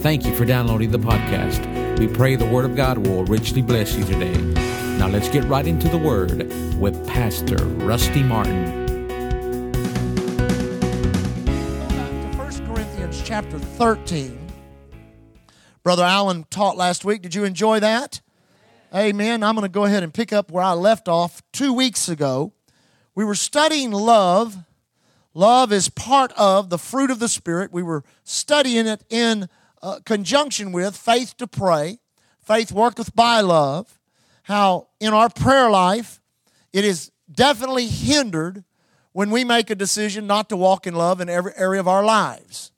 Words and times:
Thank 0.00 0.24
you 0.24 0.32
for 0.32 0.44
downloading 0.44 0.92
the 0.92 0.98
podcast. 1.00 1.98
We 1.98 2.06
pray 2.06 2.36
the 2.36 2.46
Word 2.46 2.64
of 2.64 2.76
God 2.76 3.04
will 3.04 3.24
richly 3.24 3.62
bless 3.62 3.96
you 3.96 4.04
today. 4.04 4.32
Now 4.96 5.08
let's 5.08 5.28
get 5.28 5.42
right 5.46 5.66
into 5.66 5.88
the 5.88 5.98
Word 5.98 6.52
with 6.78 7.04
Pastor 7.08 7.56
Rusty 7.56 8.22
Martin. 8.22 8.86
to 11.46 12.32
1 12.36 12.66
Corinthians 12.68 13.20
chapter 13.24 13.58
13. 13.58 14.38
Brother 15.82 16.04
Allen 16.04 16.44
taught 16.48 16.76
last 16.76 17.04
week. 17.04 17.20
Did 17.20 17.34
you 17.34 17.42
enjoy 17.42 17.80
that? 17.80 18.20
Amen. 18.94 19.42
I'm 19.42 19.56
going 19.56 19.64
to 19.64 19.68
go 19.68 19.84
ahead 19.84 20.04
and 20.04 20.14
pick 20.14 20.32
up 20.32 20.52
where 20.52 20.62
I 20.62 20.74
left 20.74 21.08
off 21.08 21.42
two 21.52 21.72
weeks 21.72 22.08
ago. 22.08 22.52
We 23.16 23.24
were 23.24 23.34
studying 23.34 23.90
love. 23.90 24.58
Love 25.34 25.72
is 25.72 25.88
part 25.88 26.30
of 26.36 26.70
the 26.70 26.78
fruit 26.78 27.10
of 27.10 27.18
the 27.18 27.28
Spirit. 27.28 27.72
We 27.72 27.82
were 27.82 28.04
studying 28.22 28.86
it 28.86 29.02
in 29.10 29.48
uh, 29.82 30.00
conjunction 30.04 30.72
with 30.72 30.96
faith 30.96 31.36
to 31.38 31.46
pray. 31.46 31.98
Faith 32.40 32.72
worketh 32.72 33.14
by 33.14 33.40
love. 33.40 33.98
How 34.44 34.88
in 35.00 35.12
our 35.12 35.28
prayer 35.28 35.70
life, 35.70 36.20
it 36.72 36.84
is 36.84 37.10
definitely 37.30 37.86
hindered 37.86 38.64
when 39.12 39.30
we 39.30 39.44
make 39.44 39.70
a 39.70 39.74
decision 39.74 40.26
not 40.26 40.48
to 40.48 40.56
walk 40.56 40.86
in 40.86 40.94
love 40.94 41.20
in 41.20 41.28
every 41.28 41.52
area 41.56 41.80
of 41.80 41.88
our 41.88 42.04
lives. 42.04 42.72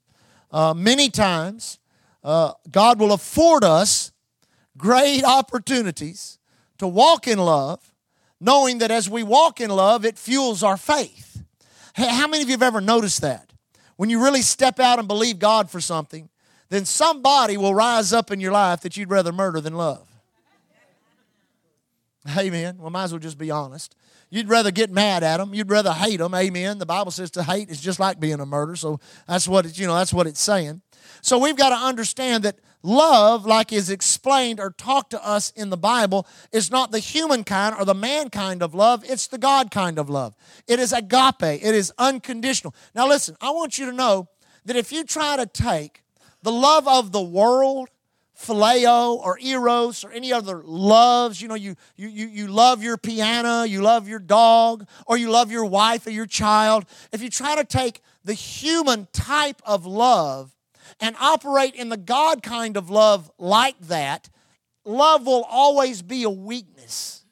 Uh, 0.51 0.75
many 0.75 1.09
times, 1.09 1.79
uh, 2.25 2.53
God 2.71 2.99
will 2.99 3.13
afford 3.13 3.65
us 3.65 4.13
great 4.77 5.25
opportunities 5.25 6.39
to 6.79 6.89
walk 6.89 7.29
in 7.29 7.39
love, 7.39 7.95
knowing 8.41 8.79
that 8.79 8.91
as 8.91 9.09
we 9.09 9.23
walk 9.23 9.61
in 9.61 9.71
love, 9.71 10.05
it 10.05 10.19
fuels 10.19 10.63
our 10.63 10.77
faith. 10.77 11.43
How 11.95 12.27
many 12.27 12.43
of 12.43 12.49
you 12.49 12.55
have 12.55 12.63
ever 12.63 12.81
noticed 12.81 13.21
that? 13.21 13.53
When 13.97 14.09
you 14.09 14.23
really 14.23 14.43
step 14.43 14.81
out 14.81 14.99
and 14.99 15.07
believe 15.07 15.39
God 15.39 15.71
for 15.71 15.81
something, 15.81 16.31
then 16.71 16.85
somebody 16.85 17.57
will 17.57 17.75
rise 17.75 18.13
up 18.13 18.31
in 18.31 18.41
your 18.41 18.53
life 18.53 18.81
that 18.81 18.97
you'd 18.97 19.11
rather 19.11 19.33
murder 19.33 19.61
than 19.61 19.75
love. 19.75 20.07
Amen. 22.37 22.79
Well, 22.79 22.91
might 22.91 23.05
as 23.05 23.13
well 23.13 23.19
just 23.19 23.39
be 23.39 23.51
honest. 23.51 23.95
You'd 24.31 24.49
rather 24.49 24.71
get 24.71 24.91
mad 24.91 25.25
at 25.25 25.39
them. 25.39 25.53
You'd 25.53 25.71
rather 25.71 25.93
hate 25.93 26.19
them. 26.19 26.35
Amen. 26.35 26.79
The 26.79 26.87
Bible 26.87 27.11
says 27.11 27.31
to 27.33 27.43
hate 27.43 27.69
is 27.69 27.81
just 27.81 27.99
like 27.99 28.21
being 28.21 28.41
a 28.41 28.47
murder. 28.47 28.77
So 28.77 29.01
that's 29.27 29.49
what 29.49 29.67
it, 29.67 29.79
you 29.79 29.87
know. 29.87 29.95
That's 29.95 30.15
what 30.15 30.27
it's 30.29 30.41
saying. 30.41 30.83
So 31.23 31.39
we've 31.39 31.57
got 31.57 31.71
to 31.71 31.75
understand 31.75 32.45
that 32.45 32.61
love, 32.83 33.45
like 33.45 33.73
is 33.73 33.91
explained 33.91 34.61
or 34.61 34.71
talked 34.71 35.11
to 35.11 35.27
us 35.27 35.51
in 35.57 35.71
the 35.71 35.77
Bible, 35.77 36.29
is 36.53 36.71
not 36.71 36.93
the 36.93 37.01
human 37.01 37.43
kind 37.43 37.75
or 37.77 37.85
the 37.85 37.95
mankind 37.95 38.63
of 38.63 38.75
love. 38.75 39.03
It's 39.05 39.27
the 39.27 39.39
God 39.39 39.73
kind 39.73 39.99
of 39.99 40.09
love. 40.09 40.37
It 40.69 40.79
is 40.79 40.93
agape. 40.93 41.43
It 41.43 41.75
is 41.75 41.93
unconditional. 41.99 42.75
Now 42.95 43.09
listen. 43.09 43.37
I 43.41 43.51
want 43.51 43.79
you 43.79 43.87
to 43.87 43.93
know 43.93 44.29
that 44.67 44.77
if 44.77 44.93
you 44.93 45.03
try 45.03 45.37
to 45.37 45.47
take 45.47 46.05
the 46.43 46.53
love 46.53 46.87
of 46.89 47.13
the 47.13 47.23
world 47.23 47.89
phileo 48.41 49.19
or 49.19 49.39
eros 49.41 50.03
or 50.03 50.11
any 50.13 50.33
other 50.33 50.63
loves 50.65 51.43
you 51.43 51.49
know 51.49 51.55
you, 51.55 51.77
you 51.97 52.09
you 52.09 52.27
you 52.27 52.49
love 52.49 52.83
your 52.83 52.97
piano 52.97 53.65
you 53.65 53.83
love 53.83 54.09
your 54.09 54.19
dog 54.19 54.87
or 55.07 55.19
you 55.19 55.31
love 55.31 55.51
your 55.51 55.67
wife 55.67 56.07
or 56.07 56.11
your 56.11 56.27
child. 56.27 56.87
If 57.13 57.23
you 57.23 57.29
try 57.29 57.55
to 57.55 57.65
take 57.65 58.01
the 58.25 58.33
human 58.33 59.09
type 59.13 59.61
of 59.65 59.85
love 59.85 60.57
and 61.01 61.17
operate 61.21 61.75
in 61.75 61.91
the 61.91 61.97
god 61.97 62.43
kind 62.43 62.77
of 62.77 62.89
love 62.89 63.31
like 63.39 63.79
that 63.81 64.31
love 64.85 65.27
will 65.27 65.45
always 65.49 66.01
be 66.01 66.23
a 66.23 66.31
weakness 66.31 67.25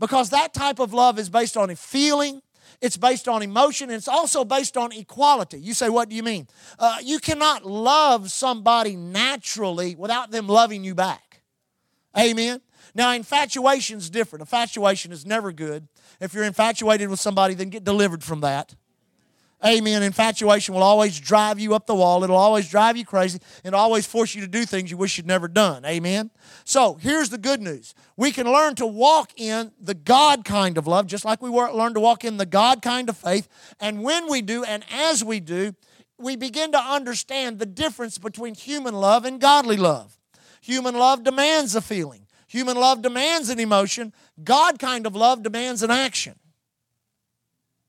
because 0.00 0.30
that 0.30 0.52
type 0.52 0.80
of 0.80 0.92
love 0.92 1.18
is 1.18 1.28
based 1.28 1.56
on 1.56 1.70
a 1.70 1.76
feeling 1.76 2.42
it's 2.80 2.96
based 2.96 3.28
on 3.28 3.42
emotion, 3.42 3.90
and 3.90 3.96
it's 3.96 4.08
also 4.08 4.44
based 4.44 4.76
on 4.76 4.92
equality. 4.92 5.58
You 5.58 5.74
say, 5.74 5.88
What 5.88 6.08
do 6.08 6.16
you 6.16 6.22
mean? 6.22 6.48
Uh, 6.78 6.96
you 7.02 7.18
cannot 7.18 7.64
love 7.64 8.30
somebody 8.30 8.96
naturally 8.96 9.94
without 9.94 10.30
them 10.30 10.46
loving 10.46 10.84
you 10.84 10.94
back. 10.94 11.42
Amen. 12.16 12.60
Now, 12.94 13.12
infatuation 13.12 13.98
is 13.98 14.10
different. 14.10 14.42
Infatuation 14.42 15.12
is 15.12 15.26
never 15.26 15.52
good. 15.52 15.88
If 16.20 16.34
you're 16.34 16.44
infatuated 16.44 17.10
with 17.10 17.20
somebody, 17.20 17.54
then 17.54 17.68
get 17.68 17.84
delivered 17.84 18.24
from 18.24 18.40
that. 18.40 18.74
Amen. 19.66 20.04
Infatuation 20.04 20.72
will 20.72 20.84
always 20.84 21.18
drive 21.18 21.58
you 21.58 21.74
up 21.74 21.86
the 21.86 21.94
wall. 21.94 22.22
It'll 22.22 22.36
always 22.36 22.68
drive 22.68 22.96
you 22.96 23.04
crazy. 23.04 23.40
It'll 23.64 23.80
always 23.80 24.06
force 24.06 24.32
you 24.34 24.40
to 24.42 24.46
do 24.46 24.64
things 24.64 24.88
you 24.88 24.96
wish 24.96 25.16
you'd 25.16 25.26
never 25.26 25.48
done. 25.48 25.84
Amen. 25.84 26.30
So 26.64 26.94
here's 26.94 27.30
the 27.30 27.38
good 27.38 27.60
news. 27.60 27.92
We 28.16 28.30
can 28.30 28.46
learn 28.46 28.76
to 28.76 28.86
walk 28.86 29.32
in 29.36 29.72
the 29.80 29.94
God 29.94 30.44
kind 30.44 30.78
of 30.78 30.86
love, 30.86 31.08
just 31.08 31.24
like 31.24 31.42
we 31.42 31.50
learn 31.50 31.94
to 31.94 32.00
walk 32.00 32.24
in 32.24 32.36
the 32.36 32.46
God 32.46 32.82
kind 32.82 33.08
of 33.08 33.16
faith. 33.16 33.48
And 33.80 34.04
when 34.04 34.30
we 34.30 34.42
do, 34.42 34.62
and 34.62 34.84
as 34.92 35.24
we 35.24 35.40
do, 35.40 35.74
we 36.18 36.36
begin 36.36 36.70
to 36.72 36.78
understand 36.78 37.58
the 37.58 37.66
difference 37.66 38.16
between 38.16 38.54
human 38.54 38.94
love 38.94 39.24
and 39.24 39.40
godly 39.40 39.76
love. 39.76 40.16
Human 40.60 40.94
love 40.94 41.24
demands 41.24 41.74
a 41.74 41.80
feeling. 41.80 42.26
Human 42.46 42.76
love 42.76 43.02
demands 43.02 43.48
an 43.48 43.58
emotion. 43.58 44.12
God 44.42 44.78
kind 44.78 45.04
of 45.04 45.16
love 45.16 45.42
demands 45.42 45.82
an 45.82 45.90
action. 45.90 46.36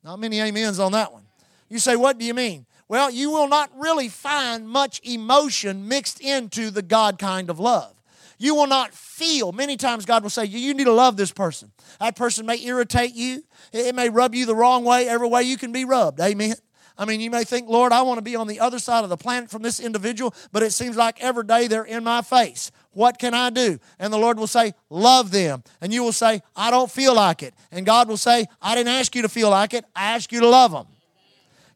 Not 0.03 0.19
many 0.19 0.41
amens 0.41 0.79
on 0.79 0.93
that 0.93 1.13
one. 1.13 1.25
You 1.69 1.79
say, 1.79 1.95
what 1.95 2.17
do 2.17 2.25
you 2.25 2.33
mean? 2.33 2.65
Well, 2.87 3.11
you 3.11 3.29
will 3.29 3.47
not 3.47 3.69
really 3.75 4.09
find 4.09 4.67
much 4.67 4.99
emotion 5.03 5.87
mixed 5.87 6.19
into 6.19 6.71
the 6.71 6.81
God 6.81 7.19
kind 7.19 7.49
of 7.49 7.59
love. 7.59 7.93
You 8.39 8.55
will 8.55 8.67
not 8.67 8.93
feel. 8.93 9.51
Many 9.51 9.77
times 9.77 10.05
God 10.05 10.23
will 10.23 10.29
say, 10.29 10.45
You 10.45 10.73
need 10.73 10.85
to 10.85 10.93
love 10.93 11.17
this 11.17 11.31
person. 11.31 11.71
That 11.99 12.15
person 12.15 12.45
may 12.45 12.59
irritate 12.63 13.13
you, 13.13 13.43
it 13.73 13.93
may 13.93 14.09
rub 14.09 14.33
you 14.33 14.45
the 14.45 14.55
wrong 14.55 14.85
way, 14.85 15.07
every 15.07 15.27
way 15.27 15.43
you 15.43 15.57
can 15.57 15.71
be 15.71 15.85
rubbed. 15.85 16.19
Amen. 16.21 16.55
I 16.97 17.05
mean, 17.05 17.21
you 17.21 17.29
may 17.29 17.43
think, 17.45 17.69
Lord, 17.69 17.93
I 17.93 18.01
want 18.01 18.17
to 18.17 18.21
be 18.21 18.35
on 18.35 18.47
the 18.47 18.59
other 18.59 18.79
side 18.79 19.03
of 19.05 19.09
the 19.09 19.15
planet 19.15 19.49
from 19.49 19.61
this 19.61 19.79
individual, 19.79 20.33
but 20.51 20.63
it 20.63 20.71
seems 20.71 20.97
like 20.97 21.21
every 21.23 21.45
day 21.45 21.67
they're 21.67 21.85
in 21.85 22.03
my 22.03 22.21
face. 22.21 22.71
What 22.91 23.19
can 23.19 23.33
I 23.33 23.51
do? 23.51 23.79
And 23.99 24.11
the 24.11 24.17
Lord 24.17 24.37
will 24.39 24.47
say, 24.47 24.73
Love 24.89 25.31
them. 25.31 25.63
And 25.79 25.93
you 25.93 26.01
will 26.01 26.13
say, 26.13 26.41
I 26.55 26.71
don't 26.71 26.89
feel 26.89 27.13
like 27.13 27.43
it. 27.43 27.53
And 27.71 27.85
God 27.85 28.07
will 28.07 28.17
say, 28.17 28.47
I 28.61 28.73
didn't 28.73 28.93
ask 28.93 29.15
you 29.15 29.21
to 29.21 29.29
feel 29.29 29.49
like 29.49 29.73
it, 29.73 29.85
I 29.95 30.15
asked 30.15 30.31
you 30.31 30.39
to 30.39 30.49
love 30.49 30.71
them. 30.71 30.87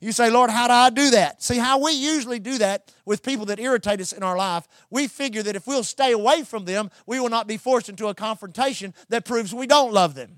You 0.04 0.12
say, 0.12 0.30
Lord, 0.30 0.50
how 0.50 0.68
do 0.68 0.74
I 0.74 0.90
do 0.90 1.12
that? 1.12 1.42
See, 1.42 1.58
how 1.58 1.82
we 1.82 1.94
usually 1.94 2.38
do 2.38 2.58
that 2.58 2.92
with 3.06 3.24
people 3.24 3.46
that 3.46 3.58
irritate 3.58 4.02
us 4.02 4.12
in 4.12 4.22
our 4.22 4.36
life, 4.36 4.68
we 4.90 5.08
figure 5.08 5.42
that 5.44 5.56
if 5.56 5.66
we'll 5.66 5.86
stay 5.86 6.12
away 6.12 6.44
from 6.44 6.66
them, 6.66 6.92
we 7.06 7.22
will 7.22 7.30
not 7.30 7.48
be 7.48 7.56
forced 7.56 7.88
into 7.88 8.08
a 8.08 8.14
confrontation 8.14 8.94
that 9.08 9.24
proves 9.24 9.54
we 9.54 9.66
don't 9.66 9.94
love 9.94 10.14
them. 10.14 10.36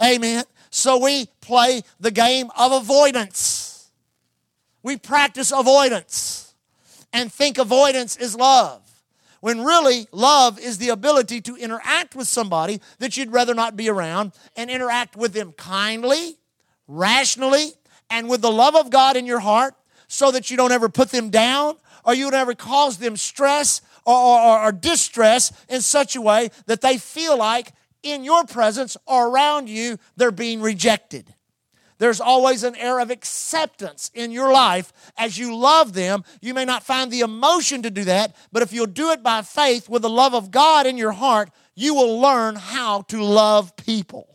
Amen. 0.00 0.44
So 0.70 0.98
we 0.98 1.26
play 1.40 1.82
the 1.98 2.12
game 2.12 2.48
of 2.56 2.70
avoidance. 2.70 3.90
We 4.84 4.96
practice 4.96 5.50
avoidance 5.50 6.54
and 7.12 7.32
think 7.32 7.58
avoidance 7.58 8.16
is 8.16 8.36
love. 8.36 8.82
When 9.40 9.64
really, 9.64 10.06
love 10.12 10.60
is 10.60 10.78
the 10.78 10.90
ability 10.90 11.40
to 11.40 11.56
interact 11.56 12.14
with 12.14 12.28
somebody 12.28 12.80
that 13.00 13.16
you'd 13.16 13.32
rather 13.32 13.52
not 13.52 13.76
be 13.76 13.88
around 13.90 14.30
and 14.54 14.70
interact 14.70 15.16
with 15.16 15.32
them 15.32 15.52
kindly 15.54 16.38
rationally 16.86 17.72
and 18.10 18.28
with 18.28 18.42
the 18.42 18.50
love 18.50 18.76
of 18.76 18.90
God 18.90 19.16
in 19.16 19.26
your 19.26 19.40
heart 19.40 19.74
so 20.08 20.30
that 20.30 20.50
you 20.50 20.56
don't 20.56 20.72
ever 20.72 20.88
put 20.88 21.10
them 21.10 21.30
down 21.30 21.76
or 22.04 22.14
you 22.14 22.30
don't 22.30 22.40
ever 22.40 22.54
cause 22.54 22.98
them 22.98 23.16
stress 23.16 23.80
or, 24.04 24.14
or, 24.14 24.58
or, 24.64 24.72
distress 24.72 25.50
in 25.68 25.80
such 25.80 26.14
a 26.14 26.20
way 26.20 26.50
that 26.66 26.82
they 26.82 26.98
feel 26.98 27.38
like 27.38 27.72
in 28.02 28.22
your 28.22 28.44
presence 28.44 28.98
or 29.06 29.28
around 29.28 29.68
you 29.68 29.98
they're 30.16 30.30
being 30.30 30.60
rejected. 30.60 31.34
There's 31.98 32.20
always 32.20 32.64
an 32.64 32.76
air 32.76 32.98
of 33.00 33.10
acceptance 33.10 34.10
in 34.12 34.30
your 34.30 34.52
life 34.52 34.92
as 35.16 35.38
you 35.38 35.56
love 35.56 35.94
them. 35.94 36.24
You 36.42 36.52
may 36.52 36.64
not 36.64 36.82
find 36.82 37.10
the 37.10 37.20
emotion 37.20 37.82
to 37.82 37.90
do 37.90 38.04
that, 38.04 38.36
but 38.52 38.62
if 38.62 38.72
you'll 38.72 38.86
do 38.86 39.10
it 39.10 39.22
by 39.22 39.42
faith 39.42 39.88
with 39.88 40.02
the 40.02 40.10
love 40.10 40.34
of 40.34 40.50
God 40.50 40.86
in 40.86 40.98
your 40.98 41.12
heart, 41.12 41.50
you 41.74 41.94
will 41.94 42.20
learn 42.20 42.56
how 42.56 43.02
to 43.02 43.22
love 43.22 43.74
people. 43.76 44.33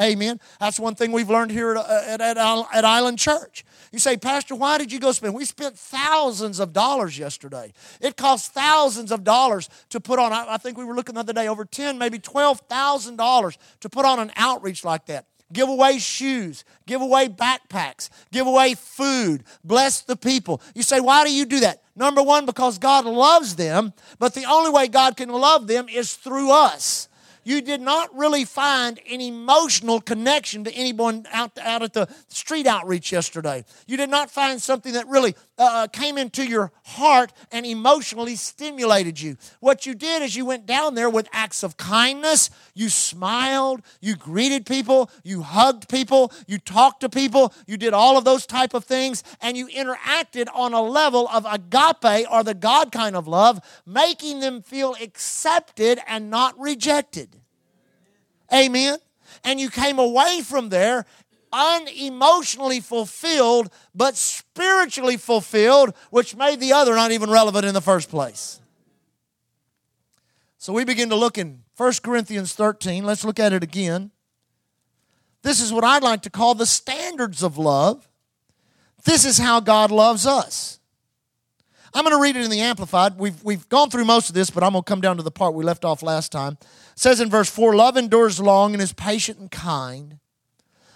Amen. 0.00 0.40
That's 0.60 0.78
one 0.78 0.94
thing 0.94 1.10
we've 1.10 1.28
learned 1.28 1.50
here 1.50 1.72
at, 1.72 1.76
uh, 1.76 2.02
at, 2.06 2.20
at, 2.20 2.84
Island 2.84 3.18
Church. 3.18 3.64
You 3.90 3.98
say, 3.98 4.16
Pastor, 4.16 4.54
why 4.54 4.78
did 4.78 4.92
you 4.92 5.00
go 5.00 5.10
spend? 5.10 5.34
We 5.34 5.44
spent 5.44 5.76
thousands 5.76 6.60
of 6.60 6.72
dollars 6.72 7.18
yesterday. 7.18 7.72
It 8.00 8.16
cost 8.16 8.52
thousands 8.52 9.10
of 9.10 9.24
dollars 9.24 9.68
to 9.88 9.98
put 9.98 10.20
on, 10.20 10.32
I 10.32 10.56
think 10.58 10.78
we 10.78 10.84
were 10.84 10.94
looking 10.94 11.14
the 11.14 11.20
other 11.20 11.32
day, 11.32 11.48
over 11.48 11.64
10, 11.64 11.98
maybe 11.98 12.18
$12,000 12.20 13.56
to 13.80 13.88
put 13.88 14.04
on 14.04 14.20
an 14.20 14.30
outreach 14.36 14.84
like 14.84 15.06
that. 15.06 15.26
Give 15.52 15.68
away 15.68 15.98
shoes, 15.98 16.64
give 16.86 17.00
away 17.00 17.28
backpacks, 17.28 18.10
give 18.30 18.46
away 18.46 18.74
food, 18.74 19.44
bless 19.64 20.02
the 20.02 20.14
people. 20.14 20.60
You 20.74 20.82
say, 20.82 21.00
why 21.00 21.24
do 21.24 21.32
you 21.32 21.46
do 21.46 21.60
that? 21.60 21.82
Number 21.96 22.22
one, 22.22 22.44
because 22.44 22.78
God 22.78 23.06
loves 23.06 23.56
them, 23.56 23.94
but 24.18 24.34
the 24.34 24.44
only 24.44 24.70
way 24.70 24.88
God 24.88 25.16
can 25.16 25.30
love 25.30 25.66
them 25.66 25.88
is 25.88 26.14
through 26.14 26.52
us. 26.52 27.07
You 27.48 27.62
did 27.62 27.80
not 27.80 28.14
really 28.14 28.44
find 28.44 29.00
an 29.10 29.22
emotional 29.22 30.02
connection 30.02 30.64
to 30.64 30.72
anyone 30.72 31.26
out, 31.32 31.58
out 31.58 31.82
at 31.82 31.94
the 31.94 32.06
street 32.28 32.66
outreach 32.66 33.10
yesterday. 33.10 33.64
You 33.86 33.96
did 33.96 34.10
not 34.10 34.30
find 34.30 34.60
something 34.60 34.92
that 34.92 35.08
really 35.08 35.34
uh, 35.56 35.68
uh, 35.78 35.86
came 35.86 36.18
into 36.18 36.46
your 36.46 36.70
heart 36.84 37.32
and 37.50 37.64
emotionally 37.64 38.36
stimulated 38.36 39.18
you. 39.18 39.38
What 39.60 39.86
you 39.86 39.94
did 39.94 40.20
is 40.20 40.36
you 40.36 40.44
went 40.44 40.66
down 40.66 40.94
there 40.94 41.08
with 41.08 41.26
acts 41.32 41.62
of 41.62 41.78
kindness. 41.78 42.50
You 42.74 42.90
smiled, 42.90 43.80
you 44.02 44.14
greeted 44.14 44.66
people, 44.66 45.10
you 45.24 45.40
hugged 45.40 45.88
people, 45.88 46.30
you 46.46 46.58
talked 46.58 47.00
to 47.00 47.08
people, 47.08 47.54
you 47.66 47.78
did 47.78 47.94
all 47.94 48.18
of 48.18 48.24
those 48.24 48.44
type 48.44 48.74
of 48.74 48.84
things, 48.84 49.24
and 49.40 49.56
you 49.56 49.68
interacted 49.68 50.48
on 50.52 50.74
a 50.74 50.82
level 50.82 51.26
of 51.28 51.46
agape 51.50 52.26
or 52.30 52.44
the 52.44 52.54
God 52.54 52.92
kind 52.92 53.16
of 53.16 53.26
love, 53.26 53.58
making 53.86 54.40
them 54.40 54.60
feel 54.60 54.94
accepted 55.00 55.98
and 56.06 56.28
not 56.28 56.58
rejected. 56.58 57.37
Amen. 58.52 58.98
And 59.44 59.60
you 59.60 59.70
came 59.70 59.98
away 59.98 60.40
from 60.42 60.68
there 60.68 61.06
unemotionally 61.52 62.82
fulfilled, 62.82 63.70
but 63.94 64.16
spiritually 64.16 65.16
fulfilled, 65.16 65.94
which 66.10 66.36
made 66.36 66.60
the 66.60 66.72
other 66.72 66.94
not 66.94 67.12
even 67.12 67.30
relevant 67.30 67.64
in 67.64 67.74
the 67.74 67.80
first 67.80 68.10
place. 68.10 68.60
So 70.58 70.72
we 70.72 70.84
begin 70.84 71.08
to 71.10 71.16
look 71.16 71.38
in 71.38 71.62
1 71.76 71.92
Corinthians 72.02 72.52
13. 72.54 73.04
Let's 73.04 73.24
look 73.24 73.38
at 73.38 73.52
it 73.52 73.62
again. 73.62 74.10
This 75.42 75.60
is 75.60 75.72
what 75.72 75.84
I'd 75.84 76.02
like 76.02 76.22
to 76.22 76.30
call 76.30 76.54
the 76.54 76.66
standards 76.66 77.42
of 77.42 77.56
love. 77.56 78.08
This 79.04 79.24
is 79.24 79.38
how 79.38 79.60
God 79.60 79.90
loves 79.90 80.26
us. 80.26 80.77
I'm 81.94 82.04
going 82.04 82.16
to 82.16 82.22
read 82.22 82.36
it 82.36 82.44
in 82.44 82.50
the 82.50 82.60
Amplified. 82.60 83.18
We've, 83.18 83.42
we've 83.42 83.68
gone 83.68 83.90
through 83.90 84.04
most 84.04 84.28
of 84.28 84.34
this, 84.34 84.50
but 84.50 84.62
I'm 84.62 84.72
going 84.72 84.84
to 84.84 84.88
come 84.88 85.00
down 85.00 85.16
to 85.16 85.22
the 85.22 85.30
part 85.30 85.54
we 85.54 85.64
left 85.64 85.84
off 85.84 86.02
last 86.02 86.32
time. 86.32 86.58
It 86.60 86.98
says 86.98 87.20
in 87.20 87.30
verse 87.30 87.48
4 87.48 87.74
Love 87.74 87.96
endures 87.96 88.40
long 88.40 88.74
and 88.74 88.82
is 88.82 88.92
patient 88.92 89.38
and 89.38 89.50
kind. 89.50 90.18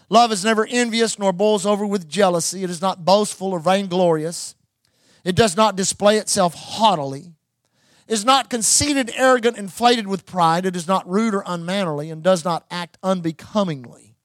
Love 0.08 0.30
is 0.30 0.44
never 0.44 0.66
envious 0.68 1.18
nor 1.18 1.32
boils 1.32 1.64
over 1.64 1.86
with 1.86 2.08
jealousy. 2.08 2.62
It 2.62 2.70
is 2.70 2.82
not 2.82 3.04
boastful 3.04 3.52
or 3.52 3.58
vainglorious. 3.58 4.54
It 5.24 5.34
does 5.34 5.56
not 5.56 5.76
display 5.76 6.18
itself 6.18 6.54
haughtily. 6.54 7.32
It 8.06 8.12
is 8.12 8.24
not 8.24 8.50
conceited, 8.50 9.10
arrogant, 9.16 9.56
inflated 9.56 10.06
with 10.06 10.26
pride. 10.26 10.66
It 10.66 10.76
is 10.76 10.86
not 10.86 11.08
rude 11.08 11.34
or 11.34 11.44
unmannerly 11.46 12.10
and 12.10 12.22
does 12.22 12.44
not 12.44 12.66
act 12.70 12.98
unbecomingly. 13.02 14.16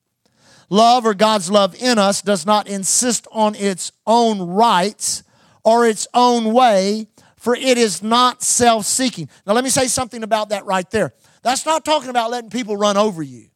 Love 0.69 1.05
or 1.05 1.13
God's 1.13 1.49
love 1.49 1.73
in 1.81 1.97
us 1.97 2.21
does 2.21 2.45
not 2.45 2.67
insist 2.67 3.25
on 3.31 3.55
its 3.55 3.93
own 4.05 4.41
rights 4.41 5.23
or 5.67 5.85
its 5.85 6.07
own 6.13 6.53
way, 6.53 7.09
for 7.35 7.53
it 7.53 7.77
is 7.77 8.01
not 8.01 8.41
self 8.41 8.85
seeking. 8.85 9.27
Now, 9.45 9.51
let 9.51 9.65
me 9.65 9.69
say 9.69 9.87
something 9.87 10.23
about 10.23 10.47
that 10.49 10.63
right 10.63 10.89
there. 10.91 11.13
That's 11.43 11.65
not 11.65 11.83
talking 11.83 12.09
about 12.09 12.31
letting 12.31 12.49
people 12.49 12.77
run 12.77 12.95
over 12.95 13.21
you. 13.21 13.49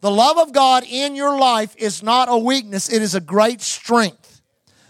The 0.00 0.10
love 0.10 0.36
of 0.36 0.52
God 0.52 0.82
in 0.82 1.14
your 1.14 1.38
life 1.38 1.76
is 1.78 2.02
not 2.02 2.28
a 2.28 2.36
weakness, 2.36 2.92
it 2.92 3.02
is 3.02 3.14
a 3.14 3.20
great 3.20 3.60
strength. 3.60 4.42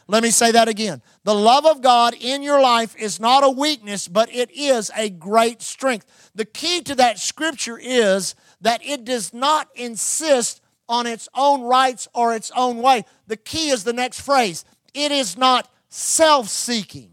Let 0.08 0.22
me 0.22 0.30
say 0.30 0.52
that 0.52 0.68
again. 0.68 1.02
The 1.24 1.34
love 1.34 1.66
of 1.66 1.82
God 1.82 2.14
in 2.18 2.42
your 2.42 2.62
life 2.62 2.96
is 2.96 3.20
not 3.20 3.44
a 3.44 3.50
weakness, 3.50 4.08
but 4.08 4.34
it 4.34 4.50
is 4.50 4.90
a 4.96 5.10
great 5.10 5.60
strength. 5.60 6.30
The 6.34 6.46
key 6.46 6.80
to 6.82 6.94
that 6.94 7.18
scripture 7.18 7.78
is 7.78 8.34
that 8.62 8.80
it 8.82 9.04
does 9.04 9.34
not 9.34 9.68
insist 9.74 10.62
on 10.88 11.06
its 11.06 11.28
own 11.34 11.60
rights 11.60 12.08
or 12.14 12.34
its 12.34 12.50
own 12.56 12.78
way. 12.78 13.04
The 13.26 13.36
key 13.36 13.68
is 13.68 13.84
the 13.84 13.92
next 13.92 14.22
phrase 14.22 14.64
it 14.94 15.12
is 15.12 15.36
not 15.36 15.68
self 15.94 16.48
seeking. 16.48 17.10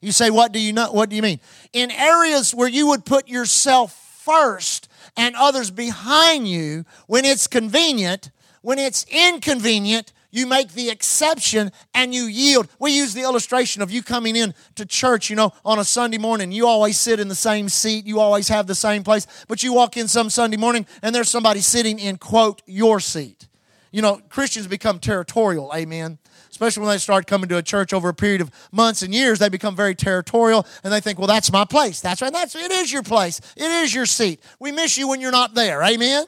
You 0.00 0.12
say, 0.12 0.30
what 0.30 0.52
do 0.52 0.60
you 0.60 0.72
know? 0.72 0.92
What 0.92 1.08
do 1.08 1.16
you 1.16 1.22
mean? 1.22 1.40
In 1.72 1.90
areas 1.90 2.54
where 2.54 2.68
you 2.68 2.88
would 2.88 3.04
put 3.04 3.28
yourself 3.28 3.94
first 4.24 4.88
and 5.16 5.34
others 5.36 5.70
behind 5.70 6.46
you 6.46 6.84
when 7.06 7.24
it's 7.24 7.46
convenient. 7.46 8.30
When 8.62 8.78
it's 8.78 9.06
inconvenient, 9.10 10.12
you 10.30 10.46
make 10.46 10.72
the 10.72 10.90
exception 10.90 11.72
and 11.94 12.14
you 12.14 12.24
yield. 12.24 12.68
We 12.78 12.92
use 12.92 13.14
the 13.14 13.22
illustration 13.22 13.82
of 13.82 13.90
you 13.90 14.02
coming 14.02 14.36
in 14.36 14.54
to 14.74 14.86
church, 14.86 15.30
you 15.30 15.36
know, 15.36 15.52
on 15.64 15.78
a 15.78 15.84
Sunday 15.84 16.18
morning. 16.18 16.52
You 16.52 16.66
always 16.66 16.98
sit 16.98 17.20
in 17.20 17.28
the 17.28 17.34
same 17.34 17.68
seat, 17.68 18.06
you 18.06 18.20
always 18.20 18.48
have 18.48 18.66
the 18.66 18.74
same 18.74 19.02
place, 19.02 19.26
but 19.48 19.62
you 19.62 19.72
walk 19.72 19.96
in 19.96 20.08
some 20.08 20.30
Sunday 20.30 20.56
morning 20.56 20.86
and 21.02 21.14
there's 21.14 21.30
somebody 21.30 21.60
sitting 21.60 21.98
in, 21.98 22.18
quote, 22.18 22.62
your 22.66 23.00
seat. 23.00 23.48
You 23.90 24.02
know, 24.02 24.20
Christians 24.28 24.66
become 24.66 25.00
territorial, 25.00 25.72
amen 25.74 26.18
especially 26.62 26.86
when 26.86 26.94
they 26.94 26.98
start 26.98 27.26
coming 27.26 27.48
to 27.48 27.56
a 27.56 27.62
church 27.62 27.92
over 27.92 28.08
a 28.08 28.14
period 28.14 28.40
of 28.40 28.48
months 28.70 29.02
and 29.02 29.12
years, 29.12 29.40
they 29.40 29.48
become 29.48 29.74
very 29.74 29.96
territorial 29.96 30.64
and 30.84 30.92
they 30.92 31.00
think, 31.00 31.18
well, 31.18 31.26
that's 31.26 31.50
my 31.50 31.64
place. 31.64 32.00
That's 32.00 32.22
right. 32.22 32.32
That's, 32.32 32.54
it 32.54 32.70
is 32.70 32.92
your 32.92 33.02
place. 33.02 33.40
It 33.56 33.68
is 33.68 33.92
your 33.92 34.06
seat. 34.06 34.40
We 34.60 34.70
miss 34.70 34.96
you 34.96 35.08
when 35.08 35.20
you're 35.20 35.32
not 35.32 35.54
there. 35.54 35.82
Amen? 35.82 36.24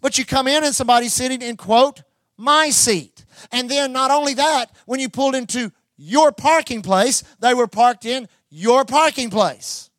But 0.00 0.18
you 0.18 0.26
come 0.26 0.48
in 0.48 0.64
and 0.64 0.74
somebody's 0.74 1.14
sitting 1.14 1.40
in, 1.40 1.56
quote, 1.56 2.02
my 2.36 2.70
seat. 2.70 3.24
And 3.52 3.70
then 3.70 3.92
not 3.92 4.10
only 4.10 4.34
that, 4.34 4.74
when 4.86 4.98
you 4.98 5.08
pulled 5.08 5.36
into 5.36 5.70
your 5.96 6.32
parking 6.32 6.82
place, 6.82 7.22
they 7.38 7.54
were 7.54 7.68
parked 7.68 8.04
in 8.04 8.28
your 8.50 8.84
parking 8.84 9.30
place. 9.30 9.89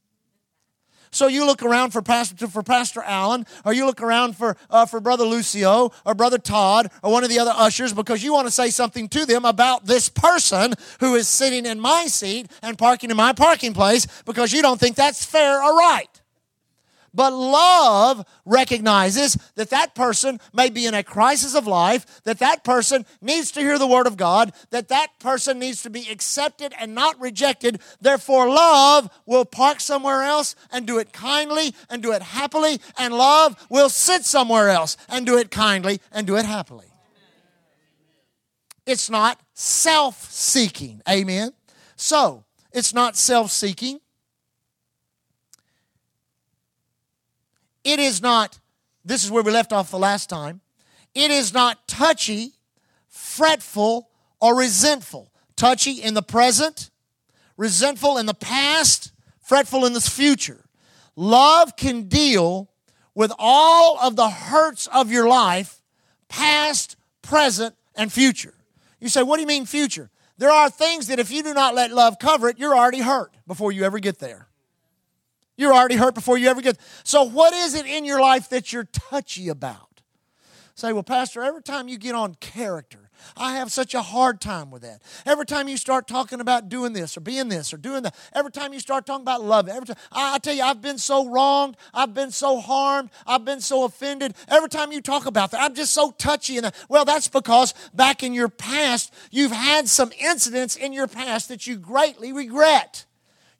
So 1.12 1.28
you 1.28 1.46
look 1.46 1.62
around 1.62 1.92
for 1.92 2.02
Pastor, 2.02 2.48
for 2.48 2.64
Pastor 2.64 3.04
Allen, 3.04 3.46
or 3.66 3.74
you 3.74 3.86
look 3.86 4.02
around 4.02 4.38
for, 4.38 4.56
uh, 4.70 4.86
for 4.86 5.02
Brother 5.02 5.26
Lucio, 5.26 5.92
or 6.06 6.16
Brother 6.16 6.38
Todd, 6.38 6.90
or 7.04 7.12
one 7.12 7.24
of 7.24 7.30
the 7.30 7.40
other 7.40 7.54
ushers, 7.54 7.92
because 7.92 8.24
you 8.24 8.32
want 8.34 8.48
to 8.48 8.52
say 8.52 8.70
something 8.70 9.10
to 9.10 9.26
them 9.26 9.44
about 9.44 9.86
this 9.86 10.08
person 10.08 10.74
who 11.02 11.16
is 11.16 11.28
sitting 11.28 11.66
in 11.66 11.80
my 11.80 12.06
seat 12.08 12.50
and 12.62 12.78
parking 12.78 13.10
in 13.10 13.18
my 13.18 13.34
parking 13.34 13.74
place 13.74 14.08
because 14.26 14.54
you 14.54 14.62
don't 14.62 14.80
think 14.80 14.96
that's 14.96 15.26
fair 15.26 15.62
or 15.62 15.76
right. 15.76 16.21
But 17.14 17.34
love 17.34 18.26
recognizes 18.46 19.38
that 19.56 19.72
that 19.72 19.96
person 19.96 20.40
may 20.54 20.70
be 20.70 20.86
in 20.86 20.94
a 20.94 21.04
crisis 21.04 21.56
of 21.56 21.68
life, 21.68 22.22
that 22.24 22.40
that 22.40 22.64
person 22.64 23.06
needs 23.22 23.52
to 23.52 23.60
hear 23.60 23.78
the 23.78 23.88
word 23.88 24.08
of 24.08 24.16
God, 24.16 24.54
that 24.70 24.88
that 24.90 25.20
person 25.20 25.60
needs 25.60 25.84
to 25.84 25.90
be 25.90 26.08
accepted 26.10 26.74
and 26.80 26.96
not 26.96 27.20
rejected. 27.20 27.82
Therefore, 28.00 28.48
love 28.50 29.10
will 29.26 29.44
park 29.44 29.82
somewhere 29.82 30.24
else 30.24 30.56
and 30.72 30.88
do 30.88 31.00
it 31.00 31.12
kindly 31.12 31.76
and 31.90 32.02
do 32.02 32.14
it 32.14 32.22
happily, 32.22 32.80
and 32.98 33.14
love 33.14 33.56
will 33.70 33.90
sit 33.90 34.24
somewhere 34.24 34.70
else 34.70 34.96
and 35.10 35.26
do 35.26 35.38
it 35.38 35.52
kindly 35.52 36.00
and 36.14 36.26
do 36.26 36.38
it 36.38 36.46
happily. 36.46 36.88
It's 38.86 39.10
not 39.10 39.40
self 39.54 40.32
seeking. 40.32 41.02
Amen. 41.10 41.52
So, 41.96 42.46
it's 42.72 42.94
not 42.94 43.16
self 43.16 43.52
seeking. 43.52 44.00
It 47.84 48.00
is 48.00 48.22
not, 48.22 48.60
this 49.04 49.24
is 49.24 49.32
where 49.32 49.44
we 49.44 49.52
left 49.52 49.74
off 49.74 49.92
the 49.92 50.00
last 50.00 50.30
time, 50.30 50.62
it 51.14 51.32
is 51.32 51.54
not 51.54 51.88
touchy, 51.88 52.54
fretful, 53.08 54.10
or 54.40 54.56
resentful. 54.56 55.32
Touchy 55.56 55.92
in 55.92 56.14
the 56.14 56.24
present, 56.24 56.90
resentful 57.58 58.18
in 58.18 58.26
the 58.26 58.34
past, 58.34 59.12
fretful 59.40 59.86
in 59.86 59.94
the 59.94 60.02
future. 60.02 60.66
Love 61.16 61.76
can 61.76 62.04
deal 62.04 62.70
with 63.14 63.32
all 63.38 64.00
of 64.00 64.16
the 64.16 64.30
hurts 64.30 64.88
of 64.88 65.12
your 65.12 65.28
life, 65.28 65.82
past, 66.30 66.96
present, 67.22 67.76
and 67.96 68.12
future. 68.12 68.54
You 69.00 69.10
say, 69.10 69.22
what 69.22 69.36
do 69.36 69.42
you 69.42 69.48
mean 69.48 69.66
future? 69.66 70.10
There 70.38 70.50
are 70.50 70.70
things 70.70 71.08
that 71.08 71.20
if 71.20 71.30
you 71.30 71.44
do 71.44 71.54
not 71.54 71.76
let 71.76 71.92
love 71.92 72.18
cover 72.18 72.48
it, 72.48 72.58
you're 72.58 72.76
already 72.76 73.02
hurt 73.02 73.36
before 73.46 73.72
you 73.72 73.84
ever 73.84 74.00
get 74.00 74.20
there. 74.20 74.48
You're 75.62 75.76
already 75.76 75.96
hurt 75.96 76.16
before 76.16 76.40
you 76.40 76.50
ever 76.50 76.60
get. 76.60 76.80
So, 77.04 77.22
what 77.22 77.54
is 77.54 77.76
it 77.76 77.86
in 77.86 78.04
your 78.04 78.20
life 78.20 78.50
that 78.50 78.74
you're 78.74 78.86
touchy 78.86 79.48
about? 79.48 80.02
Say, 80.74 80.92
well, 80.92 81.04
Pastor, 81.04 81.44
every 81.44 81.62
time 81.62 81.88
you 81.88 82.00
get 82.00 82.16
on 82.16 82.34
character, 82.34 83.12
I 83.38 83.58
have 83.58 83.72
such 83.72 83.94
a 83.94 84.02
hard 84.02 84.42
time 84.42 84.72
with 84.72 84.82
that. 84.82 85.04
Every 85.24 85.46
time 85.46 85.68
you 85.68 85.78
start 85.78 86.08
talking 86.08 86.40
about 86.40 86.68
doing 86.68 86.94
this 86.94 87.16
or 87.16 87.20
being 87.20 87.48
this 87.48 87.72
or 87.76 87.78
doing 87.78 88.02
that, 88.02 88.16
every 88.34 88.50
time 88.50 88.74
you 88.74 88.80
start 88.80 89.06
talking 89.06 89.22
about 89.22 89.44
love, 89.44 89.70
every 89.70 89.86
time 89.86 89.98
I, 90.12 90.34
I 90.34 90.38
tell 90.40 90.56
you, 90.56 90.64
I've 90.64 90.82
been 90.82 90.98
so 90.98 91.30
wronged, 91.30 91.78
I've 91.94 92.16
been 92.16 92.32
so 92.32 92.60
harmed, 92.60 93.12
I've 93.28 93.46
been 93.46 93.62
so 93.62 93.84
offended. 93.84 94.34
Every 94.48 94.70
time 94.70 94.92
you 94.92 95.00
talk 95.00 95.28
about 95.28 95.52
that, 95.52 95.62
I'm 95.62 95.76
just 95.76 95.94
so 95.94 96.10
touchy. 96.10 96.58
And 96.58 96.72
well, 96.90 97.06
that's 97.06 97.28
because 97.28 97.76
back 97.94 98.24
in 98.24 98.34
your 98.34 98.50
past, 98.50 99.14
you've 99.30 99.52
had 99.52 99.88
some 99.88 100.12
incidents 100.20 100.76
in 100.76 100.92
your 100.92 101.08
past 101.08 101.50
that 101.50 101.68
you 101.68 101.78
greatly 101.78 102.34
regret. 102.34 103.06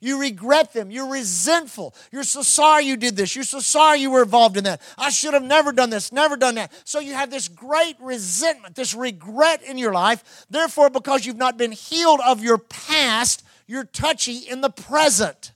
You 0.02 0.20
regret 0.20 0.72
them. 0.72 0.90
You're 0.90 1.08
resentful. 1.08 1.94
You're 2.10 2.24
so 2.24 2.42
sorry 2.42 2.86
you 2.86 2.96
did 2.96 3.16
this. 3.16 3.36
You're 3.36 3.44
so 3.44 3.60
sorry 3.60 4.00
you 4.00 4.10
were 4.10 4.24
involved 4.24 4.56
in 4.56 4.64
that. 4.64 4.82
I 4.98 5.10
should 5.10 5.32
have 5.32 5.44
never 5.44 5.70
done 5.70 5.90
this, 5.90 6.10
never 6.10 6.36
done 6.36 6.56
that. 6.56 6.72
So 6.84 6.98
you 6.98 7.14
have 7.14 7.30
this 7.30 7.46
great 7.46 7.94
resentment, 8.00 8.74
this 8.74 8.94
regret 8.94 9.62
in 9.62 9.78
your 9.78 9.92
life. 9.92 10.44
Therefore, 10.50 10.90
because 10.90 11.24
you've 11.24 11.36
not 11.36 11.56
been 11.56 11.70
healed 11.70 12.18
of 12.26 12.42
your 12.42 12.58
past, 12.58 13.44
you're 13.68 13.84
touchy 13.84 14.38
in 14.38 14.60
the 14.60 14.70
present. 14.70 15.52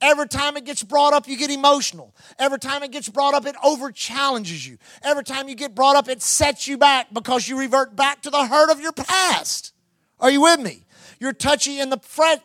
Every 0.00 0.26
time 0.26 0.56
it 0.56 0.64
gets 0.64 0.82
brought 0.82 1.12
up, 1.12 1.28
you 1.28 1.36
get 1.36 1.52
emotional. 1.52 2.16
Every 2.40 2.58
time 2.58 2.82
it 2.82 2.90
gets 2.90 3.08
brought 3.08 3.32
up, 3.32 3.46
it 3.46 3.54
over 3.62 3.92
challenges 3.92 4.66
you. 4.66 4.78
Every 5.04 5.22
time 5.22 5.48
you 5.48 5.54
get 5.54 5.76
brought 5.76 5.94
up, 5.94 6.08
it 6.08 6.20
sets 6.20 6.66
you 6.66 6.78
back 6.78 7.14
because 7.14 7.48
you 7.48 7.56
revert 7.56 7.94
back 7.94 8.22
to 8.22 8.30
the 8.30 8.44
hurt 8.44 8.72
of 8.72 8.80
your 8.80 8.90
past. 8.90 9.72
Are 10.18 10.32
you 10.32 10.42
with 10.42 10.58
me? 10.58 10.84
You're 11.22 11.32
touchy 11.32 11.78
in 11.78 11.88
the 11.88 11.98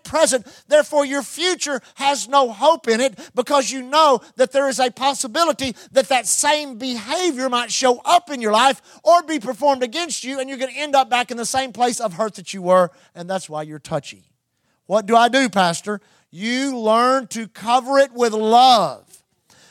present. 0.03 0.45
Therefore, 0.67 1.03
your 1.03 1.23
future 1.23 1.81
has 1.95 2.27
no 2.27 2.51
hope 2.51 2.87
in 2.87 3.01
it 3.01 3.17
because 3.33 3.71
you 3.71 3.81
know 3.81 4.21
that 4.35 4.51
there 4.51 4.69
is 4.69 4.79
a 4.79 4.91
possibility 4.91 5.75
that 5.93 6.09
that 6.09 6.27
same 6.27 6.77
behavior 6.77 7.49
might 7.49 7.71
show 7.71 7.97
up 8.05 8.29
in 8.29 8.39
your 8.39 8.51
life 8.51 8.79
or 9.03 9.23
be 9.23 9.39
performed 9.39 9.81
against 9.81 10.23
you, 10.23 10.39
and 10.39 10.47
you're 10.47 10.59
going 10.59 10.71
to 10.71 10.79
end 10.79 10.95
up 10.95 11.09
back 11.09 11.31
in 11.31 11.37
the 11.37 11.45
same 11.45 11.73
place 11.73 11.99
of 11.99 12.13
hurt 12.13 12.35
that 12.35 12.53
you 12.53 12.61
were, 12.61 12.91
and 13.15 13.27
that's 13.27 13.49
why 13.49 13.63
you're 13.63 13.79
touchy. 13.79 14.29
What 14.85 15.07
do 15.07 15.15
I 15.15 15.27
do, 15.27 15.49
Pastor? 15.49 15.99
You 16.29 16.77
learn 16.77 17.25
to 17.29 17.47
cover 17.47 17.97
it 17.97 18.13
with 18.13 18.33
love. 18.33 19.06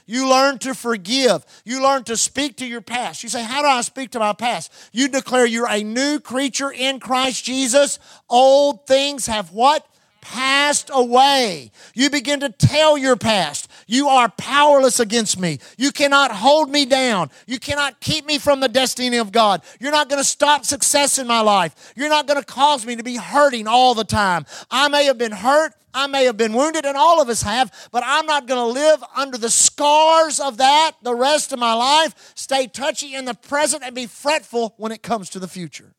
You 0.07 0.29
learn 0.29 0.59
to 0.59 0.75
forgive. 0.75 1.45
You 1.65 1.83
learn 1.83 2.05
to 2.05 2.17
speak 2.17 2.57
to 2.59 2.67
your 2.67 2.81
past. 2.81 3.23
You 3.23 3.29
say, 3.29 3.43
How 3.43 3.61
do 3.61 3.69
I 3.69 3.81
speak 3.81 4.13
to 4.13 4.21
my 4.21 4.33
past? 4.33 4.73
You 4.93 5.09
declare 5.09 5.47
you're 5.47 5.69
a 5.69 5.83
new 5.83 6.21
creature 6.21 6.71
in 6.73 7.01
Christ 7.01 7.45
Jesus. 7.45 7.99
Old 8.31 8.87
things 8.87 9.27
have 9.27 9.53
what? 9.53 9.87
Passed 10.21 10.91
away. 10.93 11.71
You 11.95 12.11
begin 12.11 12.41
to 12.41 12.49
tell 12.49 12.99
your 12.99 13.17
past. 13.17 13.71
You 13.87 14.09
are 14.09 14.29
powerless 14.29 14.99
against 14.99 15.39
me. 15.39 15.59
You 15.77 15.93
cannot 15.93 16.33
hold 16.33 16.69
me 16.69 16.85
down. 16.85 17.31
You 17.47 17.61
cannot 17.61 18.01
keep 18.01 18.27
me 18.27 18.39
from 18.39 18.59
the 18.59 18.69
destiny 18.69 19.19
of 19.19 19.31
God. 19.31 19.63
You're 19.79 19.93
not 19.93 20.09
going 20.09 20.21
to 20.21 20.29
stop 20.29 20.65
success 20.65 21.19
in 21.19 21.29
my 21.29 21.41
life. 21.41 21.93
You're 21.97 22.09
not 22.09 22.27
going 22.27 22.41
to 22.41 22.47
cause 22.47 22.85
me 22.85 22.97
to 22.97 23.05
be 23.05 23.17
hurting 23.17 23.69
all 23.69 23.95
the 23.95 24.05
time. 24.05 24.47
I 24.69 24.89
may 24.89 25.05
have 25.05 25.19
been 25.19 25.33
hurt. 25.33 25.75
I 25.97 26.07
may 26.07 26.27
have 26.27 26.37
been 26.37 26.53
wounded, 26.53 26.85
and 26.85 26.97
all 26.97 27.23
of 27.23 27.29
us 27.29 27.43
have, 27.43 27.73
but 27.91 28.03
I'm 28.05 28.27
not 28.27 28.47
going 28.47 28.61
to 28.61 28.81
live 28.81 29.03
under 29.17 29.39
the 29.39 29.49
scars 29.51 30.39
of 30.39 30.59
that 30.59 30.93
the 31.03 31.15
rest 31.15 31.53
of 31.53 31.59
my 31.59 31.73
life. 31.73 32.33
Stay 32.35 32.67
touchy 32.67 33.15
in 33.15 33.25
the 33.25 33.35
present 33.35 33.83
and 33.83 33.95
be 33.95 34.07
fretful 34.07 34.75
when 34.77 34.93
it 34.93 35.03
comes 35.03 35.31
to 35.31 35.39
the 35.39 35.49
future. 35.49 35.95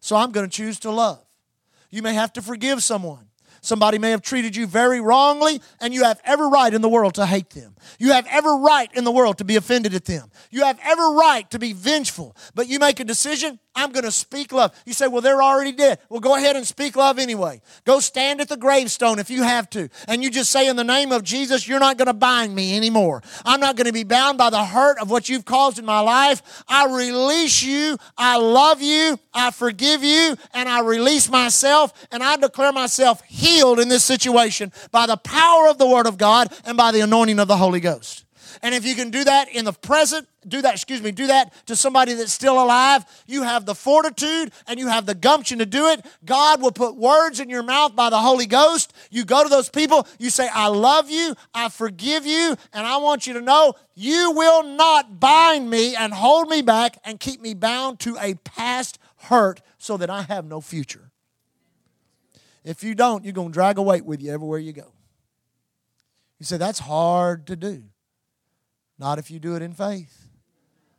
So 0.00 0.16
I'm 0.16 0.32
going 0.32 0.48
to 0.48 0.56
choose 0.56 0.78
to 0.80 0.90
love. 0.90 1.22
You 1.90 2.02
may 2.02 2.14
have 2.14 2.32
to 2.34 2.42
forgive 2.42 2.82
someone. 2.82 3.26
Somebody 3.60 3.98
may 3.98 4.10
have 4.12 4.22
treated 4.22 4.54
you 4.54 4.66
very 4.66 5.00
wrongly, 5.00 5.60
and 5.80 5.92
you 5.92 6.04
have 6.04 6.20
every 6.24 6.48
right 6.48 6.72
in 6.72 6.82
the 6.82 6.88
world 6.88 7.14
to 7.16 7.26
hate 7.26 7.50
them. 7.50 7.74
You 7.98 8.12
have 8.12 8.26
every 8.30 8.56
right 8.60 8.88
in 8.94 9.02
the 9.04 9.10
world 9.10 9.38
to 9.38 9.44
be 9.44 9.56
offended 9.56 9.92
at 9.92 10.04
them. 10.04 10.30
You 10.50 10.62
have 10.62 10.78
every 10.84 11.12
right 11.14 11.50
to 11.50 11.58
be 11.58 11.72
vengeful. 11.72 12.36
But 12.54 12.68
you 12.68 12.78
make 12.78 13.00
a 13.00 13.04
decision 13.04 13.58
I'm 13.76 13.92
going 13.92 14.04
to 14.04 14.10
speak 14.10 14.52
love. 14.52 14.74
You 14.86 14.94
say, 14.94 15.06
well, 15.06 15.20
they're 15.20 15.42
already 15.42 15.72
dead. 15.72 16.00
Well, 16.08 16.20
go 16.20 16.34
ahead 16.34 16.56
and 16.56 16.66
speak 16.66 16.96
love 16.96 17.18
anyway. 17.18 17.60
Go 17.84 18.00
stand 18.00 18.40
at 18.40 18.48
the 18.48 18.56
gravestone 18.56 19.18
if 19.18 19.28
you 19.28 19.42
have 19.42 19.68
to. 19.70 19.90
And 20.08 20.24
you 20.24 20.30
just 20.30 20.50
say, 20.50 20.66
in 20.66 20.76
the 20.76 20.84
name 20.84 21.12
of 21.12 21.22
Jesus, 21.22 21.68
you're 21.68 21.78
not 21.78 21.98
going 21.98 22.06
to 22.06 22.14
bind 22.14 22.54
me 22.54 22.76
anymore. 22.76 23.22
I'm 23.44 23.60
not 23.60 23.76
going 23.76 23.86
to 23.86 23.92
be 23.92 24.04
bound 24.04 24.38
by 24.38 24.50
the 24.50 24.64
hurt 24.64 24.98
of 24.98 25.10
what 25.10 25.28
you've 25.28 25.44
caused 25.44 25.78
in 25.78 25.84
my 25.84 26.00
life. 26.00 26.64
I 26.66 26.86
release 26.86 27.62
you. 27.62 27.98
I 28.16 28.38
love 28.38 28.80
you. 28.80 29.18
I 29.34 29.50
forgive 29.50 30.02
you. 30.02 30.36
And 30.54 30.68
I 30.68 30.80
release 30.80 31.28
myself. 31.28 31.92
And 32.10 32.22
I 32.22 32.36
declare 32.36 32.72
myself 32.72 33.22
healed 33.28 33.78
in 33.78 33.88
this 33.88 34.04
situation 34.04 34.72
by 34.90 35.06
the 35.06 35.18
power 35.18 35.68
of 35.68 35.78
the 35.78 35.86
Word 35.86 36.06
of 36.06 36.16
God 36.16 36.52
and 36.64 36.76
by 36.76 36.92
the 36.92 37.00
anointing 37.00 37.38
of 37.38 37.48
the 37.48 37.56
Holy 37.56 37.80
Ghost. 37.80 38.25
And 38.62 38.74
if 38.74 38.84
you 38.84 38.94
can 38.94 39.10
do 39.10 39.24
that 39.24 39.48
in 39.48 39.64
the 39.64 39.72
present, 39.72 40.28
do 40.46 40.62
that, 40.62 40.74
excuse 40.74 41.02
me, 41.02 41.10
do 41.10 41.26
that 41.26 41.52
to 41.66 41.76
somebody 41.76 42.14
that's 42.14 42.32
still 42.32 42.62
alive, 42.62 43.04
you 43.26 43.42
have 43.42 43.66
the 43.66 43.74
fortitude 43.74 44.52
and 44.66 44.78
you 44.78 44.88
have 44.88 45.06
the 45.06 45.14
gumption 45.14 45.58
to 45.58 45.66
do 45.66 45.88
it. 45.88 46.04
God 46.24 46.62
will 46.62 46.72
put 46.72 46.96
words 46.96 47.40
in 47.40 47.50
your 47.50 47.62
mouth 47.62 47.96
by 47.96 48.10
the 48.10 48.18
Holy 48.18 48.46
Ghost. 48.46 48.92
You 49.10 49.24
go 49.24 49.42
to 49.42 49.48
those 49.48 49.68
people, 49.68 50.06
you 50.18 50.30
say, 50.30 50.48
I 50.52 50.68
love 50.68 51.10
you, 51.10 51.34
I 51.54 51.68
forgive 51.68 52.26
you, 52.26 52.56
and 52.72 52.86
I 52.86 52.98
want 52.98 53.26
you 53.26 53.34
to 53.34 53.40
know 53.40 53.74
you 53.94 54.32
will 54.32 54.62
not 54.62 55.18
bind 55.18 55.68
me 55.68 55.96
and 55.96 56.12
hold 56.12 56.48
me 56.48 56.62
back 56.62 56.98
and 57.04 57.18
keep 57.18 57.40
me 57.40 57.54
bound 57.54 58.00
to 58.00 58.16
a 58.20 58.34
past 58.34 58.98
hurt 59.16 59.60
so 59.78 59.96
that 59.96 60.10
I 60.10 60.22
have 60.22 60.44
no 60.44 60.60
future. 60.60 61.10
If 62.64 62.82
you 62.82 62.94
don't, 62.94 63.24
you're 63.24 63.32
going 63.32 63.48
to 63.48 63.52
drag 63.52 63.78
a 63.78 63.82
weight 63.82 64.04
with 64.04 64.20
you 64.20 64.32
everywhere 64.32 64.58
you 64.58 64.72
go. 64.72 64.92
You 66.38 66.44
say, 66.44 66.56
that's 66.56 66.80
hard 66.80 67.46
to 67.46 67.56
do. 67.56 67.84
Not 68.98 69.18
if 69.18 69.30
you 69.30 69.38
do 69.38 69.54
it 69.56 69.62
in 69.62 69.72
faith. 69.72 70.28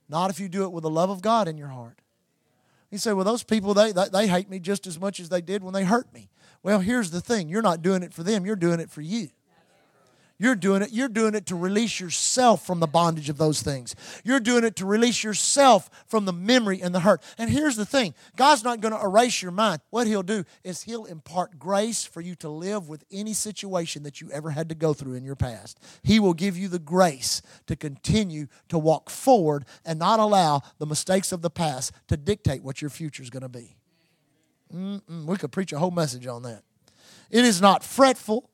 Not 0.10 0.30
if 0.30 0.40
you 0.40 0.48
do 0.48 0.64
it 0.64 0.72
with 0.72 0.84
the 0.84 0.90
love 0.90 1.10
of 1.10 1.22
God 1.22 1.48
in 1.48 1.58
your 1.58 1.68
heart. 1.70 2.00
You 2.92 2.98
say, 2.98 3.12
well, 3.14 3.26
those 3.26 3.44
people, 3.44 3.74
they, 3.74 3.92
they, 3.92 4.08
they 4.10 4.28
hate 4.28 4.50
me 4.50 4.60
just 4.60 4.88
as 4.88 5.00
much 5.00 5.20
as 5.20 5.30
they 5.30 5.42
did 5.42 5.64
when 5.64 5.74
they 5.74 5.84
hurt 5.84 6.14
me. 6.14 6.30
Well, 6.64 6.80
here's 6.80 7.12
the 7.12 7.22
thing 7.22 7.50
you're 7.50 7.62
not 7.62 7.82
doing 7.82 8.04
it 8.04 8.14
for 8.14 8.24
them, 8.24 8.46
you're 8.46 8.56
doing 8.56 8.80
it 8.80 8.90
for 8.90 9.02
you. 9.02 9.30
You're 10.40 10.56
doing 10.56 10.84
it. 10.84 10.92
You're 10.92 11.10
doing 11.10 11.34
it 11.34 11.48
to 11.48 11.56
release 11.56 12.00
yourself 12.00 12.66
from 12.66 12.80
the 12.80 12.88
bondage 12.88 13.28
of 13.30 13.38
those 13.38 13.64
things. 13.64 13.96
You're 14.24 14.40
doing 14.40 14.64
it 14.64 14.76
to 14.76 14.86
release 14.86 15.24
yourself 15.24 15.90
from 16.06 16.26
the 16.26 16.34
memory 16.34 16.80
and 16.82 16.94
the 16.94 17.00
hurt. 17.00 17.24
And 17.40 17.50
here's 17.50 17.76
the 17.76 17.86
thing 17.86 18.14
God's 18.36 18.64
not 18.64 18.80
going 18.80 18.94
to 18.94 19.04
erase 19.04 19.42
your 19.42 19.52
mind. 19.52 19.82
What 19.90 20.06
He'll 20.06 20.22
do 20.22 20.44
is 20.64 20.84
He'll 20.84 21.06
impart 21.06 21.58
grace 21.58 22.06
for 22.06 22.22
you 22.22 22.36
to 22.36 22.50
live 22.50 22.88
with 22.88 23.04
any 23.12 23.34
situation 23.34 24.04
that 24.04 24.22
you 24.22 24.30
ever 24.32 24.52
had 24.52 24.70
to 24.70 24.76
go 24.76 24.94
through 24.94 25.16
in 25.16 25.24
your 25.24 25.36
past. 25.36 25.80
He 26.04 26.20
will 26.20 26.36
give 26.36 26.56
you 26.56 26.68
the 26.68 26.80
grace 26.80 27.42
to 27.66 27.76
continue 27.76 28.48
to 28.70 28.78
walk 28.78 29.10
forward 29.10 29.66
and 29.86 29.98
not 29.98 30.20
allow 30.20 30.62
the 30.78 30.86
mistakes 30.86 31.32
of 31.32 31.42
the 31.42 31.50
past 31.50 31.92
to 32.10 32.18
dictate 32.18 32.64
what 32.64 32.80
your 32.80 32.92
future 32.92 33.24
is 33.24 33.32
going 33.32 33.42
to 33.42 33.50
be. 33.50 33.76
Mm-mm, 34.72 35.26
we 35.26 35.38
could 35.38 35.52
preach 35.52 35.74
a 35.74 35.80
whole 35.80 35.92
message 35.92 36.28
on 36.28 36.44
that. 36.44 36.62
It 37.32 37.44
is 37.44 37.60
not 37.60 37.84
fretful 37.84 38.50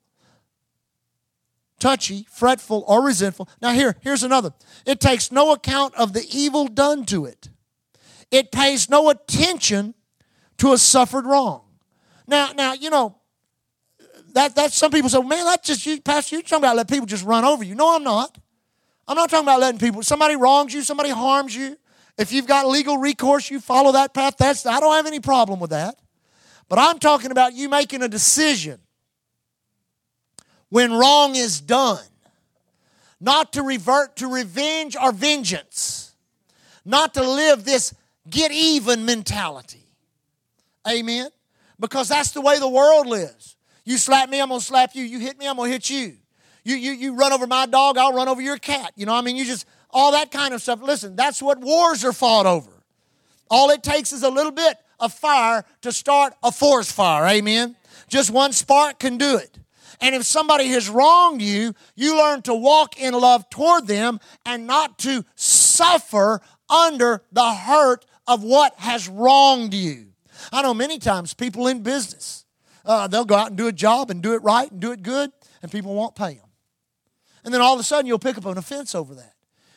touchy, 1.84 2.25
fretful, 2.32 2.86
or 2.88 3.04
resentful. 3.04 3.50
Now, 3.62 3.74
here, 3.74 3.98
here's 4.00 4.24
another. 4.24 4.54
It 4.86 5.02
takes 5.02 5.34
no 5.34 5.52
account 5.52 5.94
of 5.96 6.13
the 6.13 6.25
evil 6.32 6.68
done 6.68 7.04
to 7.08 7.25
it. 7.25 7.50
It 8.32 8.54
pays 8.54 8.90
no 8.90 9.10
attention 9.10 9.94
to 10.60 10.72
a 10.72 10.78
suffered 10.78 11.25
wrong. 11.25 11.63
Now, 12.25 12.54
now, 12.56 12.72
you 12.72 12.90
know, 12.90 13.18
that 14.32 14.56
that 14.56 14.72
some 14.72 14.92
people 14.92 15.10
say, 15.10 15.22
man, 15.22 15.44
that's 15.44 15.68
just 15.68 15.86
you, 15.86 16.00
Pastor, 16.00 16.38
you're 16.38 16.44
talking 16.44 16.63
about 16.63 16.78
letting 16.78 16.96
people 16.96 17.06
just 17.06 17.25
run 17.25 17.44
over 17.44 17.66
you. 17.66 17.75
No, 17.75 17.94
I'm 17.94 18.04
not. 18.04 18.38
I'm 19.06 19.18
not 19.18 19.30
talking 19.30 19.46
about 19.46 19.60
letting 19.60 19.80
people, 19.80 20.04
somebody 20.04 20.38
wrongs 20.38 20.74
you, 20.74 20.84
somebody 20.84 21.10
harms 21.10 21.54
you. 21.54 21.75
If 22.18 22.32
you've 22.32 22.48
got 22.48 22.66
legal 22.66 22.98
recourse, 22.98 23.52
you 23.52 23.60
follow 23.60 23.92
that 23.92 24.13
path. 24.13 24.38
That's 24.38 24.66
I 24.66 24.80
don't 24.80 24.96
have 24.96 25.06
any 25.06 25.20
problem 25.20 25.60
with 25.60 25.72
that. 25.72 26.00
But 26.70 26.80
I'm 26.80 26.98
talking 26.98 27.32
about 27.32 27.54
you 27.54 27.68
making 27.68 28.04
a 28.04 28.08
decision 28.08 28.80
when 30.74 30.92
wrong 30.92 31.36
is 31.36 31.62
done, 31.62 32.03
not 33.22 33.53
to 33.53 33.62
revert 33.62 34.15
to 34.15 34.25
revenge 34.25 34.98
or 35.00 35.12
vengeance, 35.12 36.15
not 36.84 37.13
to 37.13 37.22
live 37.22 37.63
this 37.63 37.94
get 38.27 38.51
even 38.51 39.06
mentality. 39.06 39.86
Amen? 40.89 41.30
Because 41.80 42.10
that's 42.10 42.32
the 42.32 42.42
way 42.42 42.58
the 42.58 42.68
world 42.68 43.06
lives. 43.06 43.56
You 43.86 44.00
slap 44.00 44.32
me, 44.32 44.42
I'm 44.42 44.50
gonna 44.50 44.62
slap 44.62 44.96
you. 44.96 45.03
You 45.03 45.20
hit 45.20 45.38
me, 45.38 45.48
I'm 45.48 45.58
gonna 45.58 45.70
hit 45.70 45.92
you. 45.92 46.18
You, 46.63 46.75
you, 46.75 46.94
you 46.94 47.13
run 47.13 47.34
over 47.34 47.46
my 47.46 47.68
dog, 47.68 48.00
I'll 48.00 48.13
run 48.13 48.27
over 48.27 48.42
your 48.42 48.58
cat. 48.58 48.94
You 48.96 49.06
know, 49.06 49.13
I 49.13 49.22
mean, 49.22 49.36
you 49.36 49.46
just, 49.46 49.68
all 49.92 50.13
that 50.13 50.32
kind 50.32 50.56
of 50.56 50.62
stuff. 50.63 50.82
Listen, 50.82 51.15
that's 51.15 51.39
what 51.39 51.60
wars 51.60 52.03
are 52.03 52.13
fought 52.13 52.48
over. 52.48 52.72
All 53.48 53.70
it 53.70 53.84
takes 53.84 54.12
is 54.12 54.24
a 54.24 54.30
little 54.32 54.51
bit 54.51 54.77
of 55.00 55.13
fire 55.13 55.65
to 55.84 55.92
start 55.92 56.34
a 56.42 56.51
forest 56.51 56.94
fire. 56.94 57.27
Amen? 57.27 57.75
Just 58.08 58.32
one 58.32 58.53
spark 58.53 58.98
can 58.98 59.20
do 59.20 59.38
it. 59.38 59.60
And 60.03 60.13
if 60.13 60.25
somebody 60.25 60.67
has 60.67 60.89
wronged 60.89 61.41
you, 61.41 61.74
you 61.95 62.17
learn 62.17 62.41
to 62.41 62.53
walk 62.53 63.00
in 63.00 63.13
love 63.13 63.50
toward 63.50 63.88
them 63.88 64.19
and 64.45 64.67
not 64.67 65.00
to 65.00 65.24
suffer 65.36 66.41
under 66.69 67.24
the 67.31 67.53
hurt 67.53 68.05
of 68.27 68.43
what 68.43 68.74
has 68.79 69.07
wronged 69.07 69.74
you. 69.74 70.07
I 70.51 70.62
know 70.62 70.74
many 70.74 71.00
times 71.00 71.33
people 71.33 71.67
in 71.67 71.83
business, 71.83 72.43
uh, 72.83 73.07
they'll 73.07 73.24
go 73.24 73.36
out 73.36 73.48
and 73.48 73.57
do 73.57 73.67
a 73.67 73.72
job 73.72 74.12
and 74.12 74.22
do 74.22 74.33
it 74.33 74.43
right 74.43 74.69
and 74.69 74.81
do 74.81 74.91
it 74.91 75.03
good, 75.03 75.31
and 75.62 75.72
people 75.72 75.95
won't 75.95 76.15
pay 76.15 76.33
them. 76.33 76.50
And 77.45 77.53
then 77.53 77.62
all 77.62 77.74
of 77.74 77.79
a 77.79 77.83
sudden 77.83 78.05
you'll 78.05 78.19
pick 78.19 78.38
up 78.38 78.45
an 78.45 78.57
offense 78.57 78.93
over 78.93 79.15
that. 79.15 79.36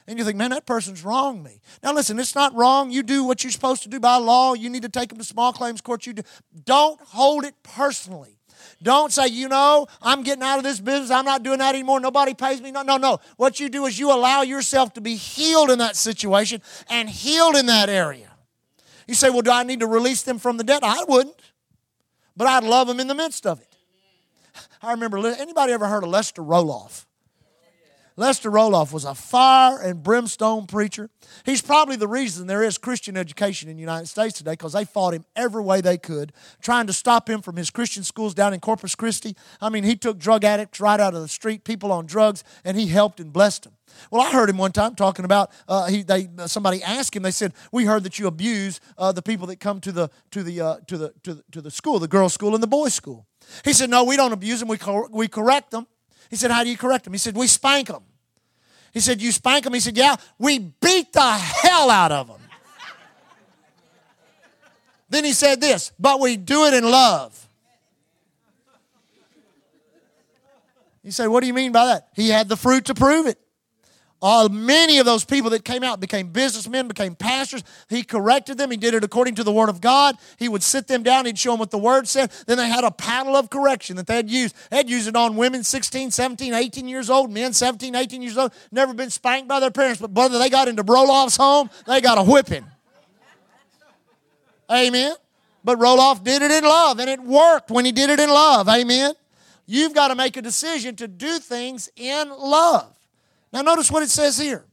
And 0.08 0.18
you 0.18 0.24
think, 0.24 0.36
man, 0.36 0.50
that 0.50 0.66
person's 0.66 1.04
wronged 1.04 1.44
me. 1.44 1.60
Now 1.84 1.92
listen, 1.92 2.18
it's 2.18 2.34
not 2.34 2.52
wrong. 2.52 2.90
You 2.90 3.04
do 3.04 3.22
what 3.22 3.44
you're 3.44 3.52
supposed 3.52 3.84
to 3.84 3.88
do 3.88 4.00
by 4.00 4.16
law. 4.16 4.54
You 4.54 4.70
need 4.70 4.82
to 4.82 4.88
take 4.88 5.10
them 5.10 5.18
to 5.18 5.24
small 5.24 5.52
claims 5.52 5.80
court. 5.80 6.04
You 6.04 6.14
do. 6.14 6.22
Don't 6.64 7.00
hold 7.00 7.44
it 7.44 7.54
personally. 7.62 8.35
Don't 8.82 9.10
say, 9.10 9.28
you 9.28 9.48
know, 9.48 9.86
I'm 10.02 10.22
getting 10.22 10.42
out 10.42 10.58
of 10.58 10.64
this 10.64 10.80
business. 10.80 11.10
I'm 11.10 11.24
not 11.24 11.42
doing 11.42 11.58
that 11.58 11.74
anymore. 11.74 11.98
Nobody 11.98 12.34
pays 12.34 12.60
me. 12.60 12.70
No, 12.70 12.82
no, 12.82 12.98
no. 12.98 13.20
What 13.36 13.58
you 13.58 13.68
do 13.68 13.86
is 13.86 13.98
you 13.98 14.12
allow 14.12 14.42
yourself 14.42 14.92
to 14.94 15.00
be 15.00 15.16
healed 15.16 15.70
in 15.70 15.78
that 15.78 15.96
situation 15.96 16.60
and 16.90 17.08
healed 17.08 17.56
in 17.56 17.66
that 17.66 17.88
area. 17.88 18.30
You 19.06 19.14
say, 19.14 19.30
well, 19.30 19.40
do 19.40 19.50
I 19.50 19.62
need 19.62 19.80
to 19.80 19.86
release 19.86 20.22
them 20.22 20.38
from 20.38 20.58
the 20.58 20.64
debt? 20.64 20.80
I 20.82 21.04
wouldn't, 21.08 21.40
but 22.36 22.46
I'd 22.46 22.64
love 22.64 22.86
them 22.86 23.00
in 23.00 23.06
the 23.06 23.14
midst 23.14 23.46
of 23.46 23.60
it. 23.60 23.76
I 24.82 24.90
remember, 24.90 25.18
anybody 25.26 25.72
ever 25.72 25.86
heard 25.86 26.04
of 26.04 26.10
Lester 26.10 26.42
Roloff? 26.42 27.05
Lester 28.18 28.50
Roloff 28.50 28.92
was 28.92 29.04
a 29.04 29.14
fire 29.14 29.78
and 29.78 30.02
brimstone 30.02 30.66
preacher. 30.66 31.10
He's 31.44 31.60
probably 31.60 31.96
the 31.96 32.08
reason 32.08 32.46
there 32.46 32.62
is 32.62 32.78
Christian 32.78 33.14
education 33.14 33.68
in 33.68 33.76
the 33.76 33.82
United 33.82 34.06
States 34.06 34.38
today 34.38 34.52
because 34.52 34.72
they 34.72 34.86
fought 34.86 35.12
him 35.12 35.26
every 35.36 35.62
way 35.62 35.82
they 35.82 35.98
could, 35.98 36.32
trying 36.62 36.86
to 36.86 36.94
stop 36.94 37.28
him 37.28 37.42
from 37.42 37.56
his 37.56 37.68
Christian 37.68 38.02
schools 38.02 38.32
down 38.32 38.54
in 38.54 38.60
Corpus 38.60 38.94
Christi. 38.94 39.36
I 39.60 39.68
mean, 39.68 39.84
he 39.84 39.96
took 39.96 40.18
drug 40.18 40.44
addicts 40.44 40.80
right 40.80 40.98
out 40.98 41.14
of 41.14 41.20
the 41.20 41.28
street, 41.28 41.64
people 41.64 41.92
on 41.92 42.06
drugs, 42.06 42.42
and 42.64 42.78
he 42.78 42.86
helped 42.86 43.20
and 43.20 43.34
blessed 43.34 43.64
them. 43.64 43.74
Well, 44.10 44.22
I 44.22 44.30
heard 44.30 44.48
him 44.48 44.56
one 44.56 44.72
time 44.72 44.94
talking 44.94 45.24
about 45.24 45.50
uh, 45.68 45.86
he. 45.86 46.02
They 46.02 46.28
somebody 46.46 46.82
asked 46.82 47.14
him. 47.14 47.22
They 47.22 47.30
said, 47.30 47.54
"We 47.70 47.84
heard 47.84 48.02
that 48.02 48.18
you 48.18 48.26
abuse 48.26 48.80
uh, 48.98 49.12
the 49.12 49.22
people 49.22 49.46
that 49.46 49.60
come 49.60 49.80
to 49.82 49.92
the 49.92 50.10
to 50.32 50.42
the 50.42 50.60
uh, 50.60 50.76
to 50.88 50.98
the 50.98 51.14
to 51.22 51.34
the 51.34 51.44
to 51.52 51.62
the 51.62 51.70
school, 51.70 51.98
the 51.98 52.08
girls' 52.08 52.34
school 52.34 52.54
and 52.54 52.62
the 52.62 52.66
boys' 52.66 52.94
school." 52.94 53.26
He 53.64 53.72
said, 53.72 53.88
"No, 53.88 54.04
we 54.04 54.16
don't 54.16 54.32
abuse 54.32 54.58
them. 54.58 54.68
We 54.68 54.76
cor- 54.76 55.08
we 55.10 55.28
correct 55.28 55.70
them." 55.70 55.86
He 56.30 56.36
said, 56.36 56.50
How 56.50 56.64
do 56.64 56.70
you 56.70 56.76
correct 56.76 57.04
them? 57.04 57.12
He 57.12 57.18
said, 57.18 57.36
We 57.36 57.46
spank 57.46 57.88
them. 57.88 58.02
He 58.92 59.00
said, 59.00 59.20
You 59.20 59.32
spank 59.32 59.64
them? 59.64 59.74
He 59.74 59.80
said, 59.80 59.96
Yeah, 59.96 60.16
we 60.38 60.58
beat 60.58 61.12
the 61.12 61.32
hell 61.32 61.90
out 61.90 62.12
of 62.12 62.28
them. 62.28 62.40
then 65.08 65.24
he 65.24 65.32
said 65.32 65.60
this, 65.60 65.92
But 65.98 66.20
we 66.20 66.36
do 66.36 66.64
it 66.64 66.74
in 66.74 66.84
love. 66.84 67.46
He 71.02 71.10
said, 71.10 71.28
What 71.28 71.40
do 71.40 71.46
you 71.46 71.54
mean 71.54 71.72
by 71.72 71.86
that? 71.86 72.08
He 72.14 72.30
had 72.30 72.48
the 72.48 72.56
fruit 72.56 72.86
to 72.86 72.94
prove 72.94 73.26
it. 73.26 73.38
Many 74.50 74.98
of 74.98 75.06
those 75.06 75.24
people 75.24 75.50
that 75.50 75.64
came 75.64 75.84
out 75.84 76.00
became 76.00 76.28
businessmen, 76.28 76.88
became 76.88 77.14
pastors. 77.14 77.62
He 77.88 78.02
corrected 78.02 78.58
them. 78.58 78.70
He 78.70 78.76
did 78.76 78.94
it 78.94 79.04
according 79.04 79.36
to 79.36 79.44
the 79.44 79.52
Word 79.52 79.68
of 79.68 79.80
God. 79.80 80.16
He 80.36 80.48
would 80.48 80.62
sit 80.62 80.88
them 80.88 81.02
down. 81.02 81.26
He'd 81.26 81.38
show 81.38 81.52
them 81.52 81.60
what 81.60 81.70
the 81.70 81.78
Word 81.78 82.08
said. 82.08 82.32
Then 82.46 82.58
they 82.58 82.68
had 82.68 82.82
a 82.82 82.90
paddle 82.90 83.36
of 83.36 83.50
correction 83.50 83.94
that 83.96 84.06
they'd 84.06 84.28
use. 84.28 84.52
They'd 84.70 84.90
use 84.90 85.06
it 85.06 85.14
on 85.14 85.36
women 85.36 85.62
16, 85.62 86.10
17, 86.10 86.54
18 86.54 86.88
years 86.88 87.08
old, 87.08 87.30
men 87.30 87.52
17, 87.52 87.94
18 87.94 88.22
years 88.22 88.36
old, 88.36 88.52
never 88.72 88.94
been 88.94 89.10
spanked 89.10 89.48
by 89.48 89.60
their 89.60 89.70
parents. 89.70 90.00
But 90.00 90.12
brother, 90.12 90.38
they 90.38 90.50
got 90.50 90.66
into 90.66 90.82
Roloff's 90.82 91.36
home, 91.36 91.70
they 91.86 92.00
got 92.00 92.18
a 92.18 92.22
whipping. 92.22 92.64
Amen. 94.70 95.14
But 95.62 95.78
Roloff 95.78 96.24
did 96.24 96.42
it 96.42 96.50
in 96.50 96.64
love, 96.64 96.98
and 96.98 97.08
it 97.08 97.20
worked 97.20 97.70
when 97.70 97.84
he 97.84 97.92
did 97.92 98.10
it 98.10 98.18
in 98.18 98.28
love. 98.28 98.68
Amen. 98.68 99.14
You've 99.66 99.94
got 99.94 100.08
to 100.08 100.14
make 100.14 100.36
a 100.36 100.42
decision 100.42 100.96
to 100.96 101.08
do 101.08 101.38
things 101.38 101.88
in 101.96 102.30
love. 102.30 102.95
Now, 103.56 103.62
notice 103.62 103.90
what 103.90 104.02
it 104.02 104.10
says 104.10 104.36
here. 104.36 104.66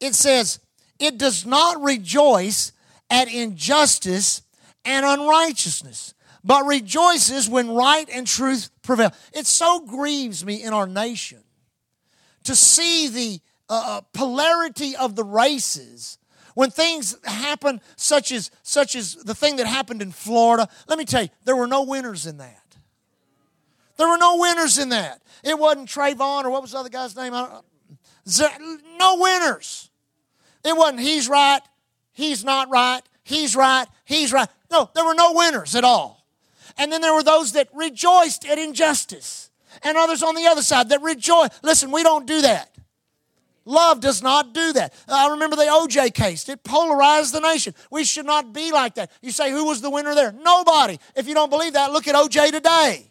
It 0.00 0.14
says, 0.14 0.58
It 0.98 1.18
does 1.18 1.44
not 1.44 1.82
rejoice 1.82 2.72
at 3.10 3.30
injustice 3.30 4.40
and 4.86 5.04
unrighteousness, 5.04 6.14
but 6.42 6.64
rejoices 6.64 7.46
when 7.46 7.72
right 7.72 8.08
and 8.10 8.26
truth 8.26 8.70
prevail. 8.80 9.12
It 9.34 9.46
so 9.46 9.80
grieves 9.80 10.46
me 10.46 10.62
in 10.62 10.72
our 10.72 10.86
nation 10.86 11.44
to 12.44 12.54
see 12.54 13.08
the 13.08 13.40
uh, 13.68 13.98
uh 13.98 14.00
polarity 14.14 14.96
of 14.96 15.14
the 15.14 15.24
races 15.24 16.16
when 16.54 16.70
things 16.70 17.18
happen 17.24 17.82
such 17.96 18.32
as 18.32 18.50
such 18.62 18.96
as 18.96 19.16
the 19.16 19.34
thing 19.34 19.56
that 19.56 19.66
happened 19.66 20.00
in 20.00 20.10
Florida 20.10 20.66
let 20.88 20.98
me 20.98 21.04
tell 21.04 21.24
you 21.24 21.28
there 21.44 21.54
were 21.54 21.66
no 21.66 21.82
winners 21.82 22.24
in 22.26 22.38
that 22.38 22.59
there 24.00 24.08
were 24.08 24.18
no 24.18 24.38
winners 24.38 24.78
in 24.78 24.88
that. 24.88 25.22
It 25.44 25.58
wasn't 25.58 25.88
Trayvon 25.88 26.44
or 26.44 26.50
what 26.50 26.62
was 26.62 26.72
the 26.72 26.78
other 26.78 26.88
guy's 26.88 27.14
name? 27.14 27.32
No 27.32 29.16
winners. 29.18 29.90
It 30.64 30.76
wasn't 30.76 31.00
he's 31.00 31.28
right, 31.28 31.60
he's 32.12 32.44
not 32.44 32.68
right, 32.70 33.02
he's 33.22 33.54
right, 33.54 33.86
he's 34.04 34.32
right. 34.32 34.48
No, 34.70 34.90
there 34.94 35.04
were 35.04 35.14
no 35.14 35.32
winners 35.34 35.74
at 35.74 35.84
all. 35.84 36.26
And 36.76 36.90
then 36.90 37.00
there 37.00 37.14
were 37.14 37.22
those 37.22 37.52
that 37.52 37.68
rejoiced 37.74 38.46
at 38.46 38.58
injustice, 38.58 39.50
and 39.82 39.98
others 39.98 40.22
on 40.22 40.34
the 40.34 40.46
other 40.46 40.62
side 40.62 40.88
that 40.88 41.02
rejoice. 41.02 41.50
Listen, 41.62 41.90
we 41.90 42.02
don't 42.02 42.26
do 42.26 42.40
that. 42.42 42.74
Love 43.66 44.00
does 44.00 44.22
not 44.22 44.54
do 44.54 44.72
that. 44.72 44.94
I 45.06 45.28
remember 45.30 45.56
the 45.56 45.64
OJ 45.64 46.14
case. 46.14 46.48
It 46.48 46.64
polarized 46.64 47.34
the 47.34 47.40
nation. 47.40 47.74
We 47.90 48.04
should 48.04 48.26
not 48.26 48.52
be 48.52 48.72
like 48.72 48.94
that. 48.94 49.10
You 49.20 49.30
say, 49.30 49.50
who 49.50 49.66
was 49.66 49.80
the 49.80 49.90
winner 49.90 50.14
there? 50.14 50.32
Nobody. 50.32 50.98
If 51.14 51.28
you 51.28 51.34
don't 51.34 51.50
believe 51.50 51.74
that, 51.74 51.92
look 51.92 52.08
at 52.08 52.14
OJ 52.14 52.52
today. 52.52 53.09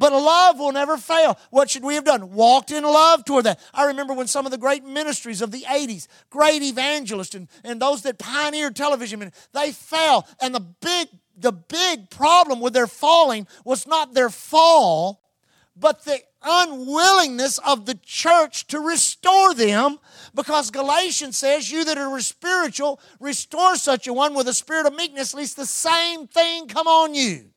But 0.00 0.14
love 0.14 0.58
will 0.58 0.72
never 0.72 0.96
fail. 0.96 1.38
What 1.50 1.68
should 1.68 1.84
we 1.84 1.94
have 1.94 2.06
done? 2.06 2.32
Walked 2.32 2.70
in 2.70 2.84
love 2.84 3.22
toward 3.26 3.44
that. 3.44 3.60
I 3.74 3.84
remember 3.84 4.14
when 4.14 4.28
some 4.28 4.46
of 4.46 4.50
the 4.50 4.56
great 4.56 4.82
ministries 4.82 5.42
of 5.42 5.50
the 5.50 5.60
80s, 5.68 6.06
great 6.30 6.62
evangelists 6.62 7.34
and, 7.34 7.48
and 7.64 7.82
those 7.82 8.00
that 8.02 8.18
pioneered 8.18 8.74
television, 8.74 9.30
they 9.52 9.72
fell. 9.72 10.26
And 10.40 10.54
the 10.54 10.60
big, 10.60 11.08
the 11.36 11.52
big 11.52 12.08
problem 12.08 12.60
with 12.60 12.72
their 12.72 12.86
falling 12.86 13.46
was 13.62 13.86
not 13.86 14.14
their 14.14 14.30
fall, 14.30 15.20
but 15.76 16.06
the 16.06 16.20
unwillingness 16.42 17.58
of 17.58 17.84
the 17.84 17.98
church 18.02 18.66
to 18.68 18.80
restore 18.80 19.52
them 19.52 19.98
because 20.34 20.70
Galatians 20.70 21.36
says, 21.36 21.70
You 21.70 21.84
that 21.84 21.98
are 21.98 22.20
spiritual, 22.20 23.00
restore 23.20 23.76
such 23.76 24.06
a 24.06 24.14
one 24.14 24.32
with 24.32 24.48
a 24.48 24.54
spirit 24.54 24.86
of 24.86 24.94
meekness, 24.94 25.34
lest 25.34 25.58
the 25.58 25.66
same 25.66 26.26
thing 26.26 26.68
come 26.68 26.86
on 26.86 27.14
you. 27.14 27.49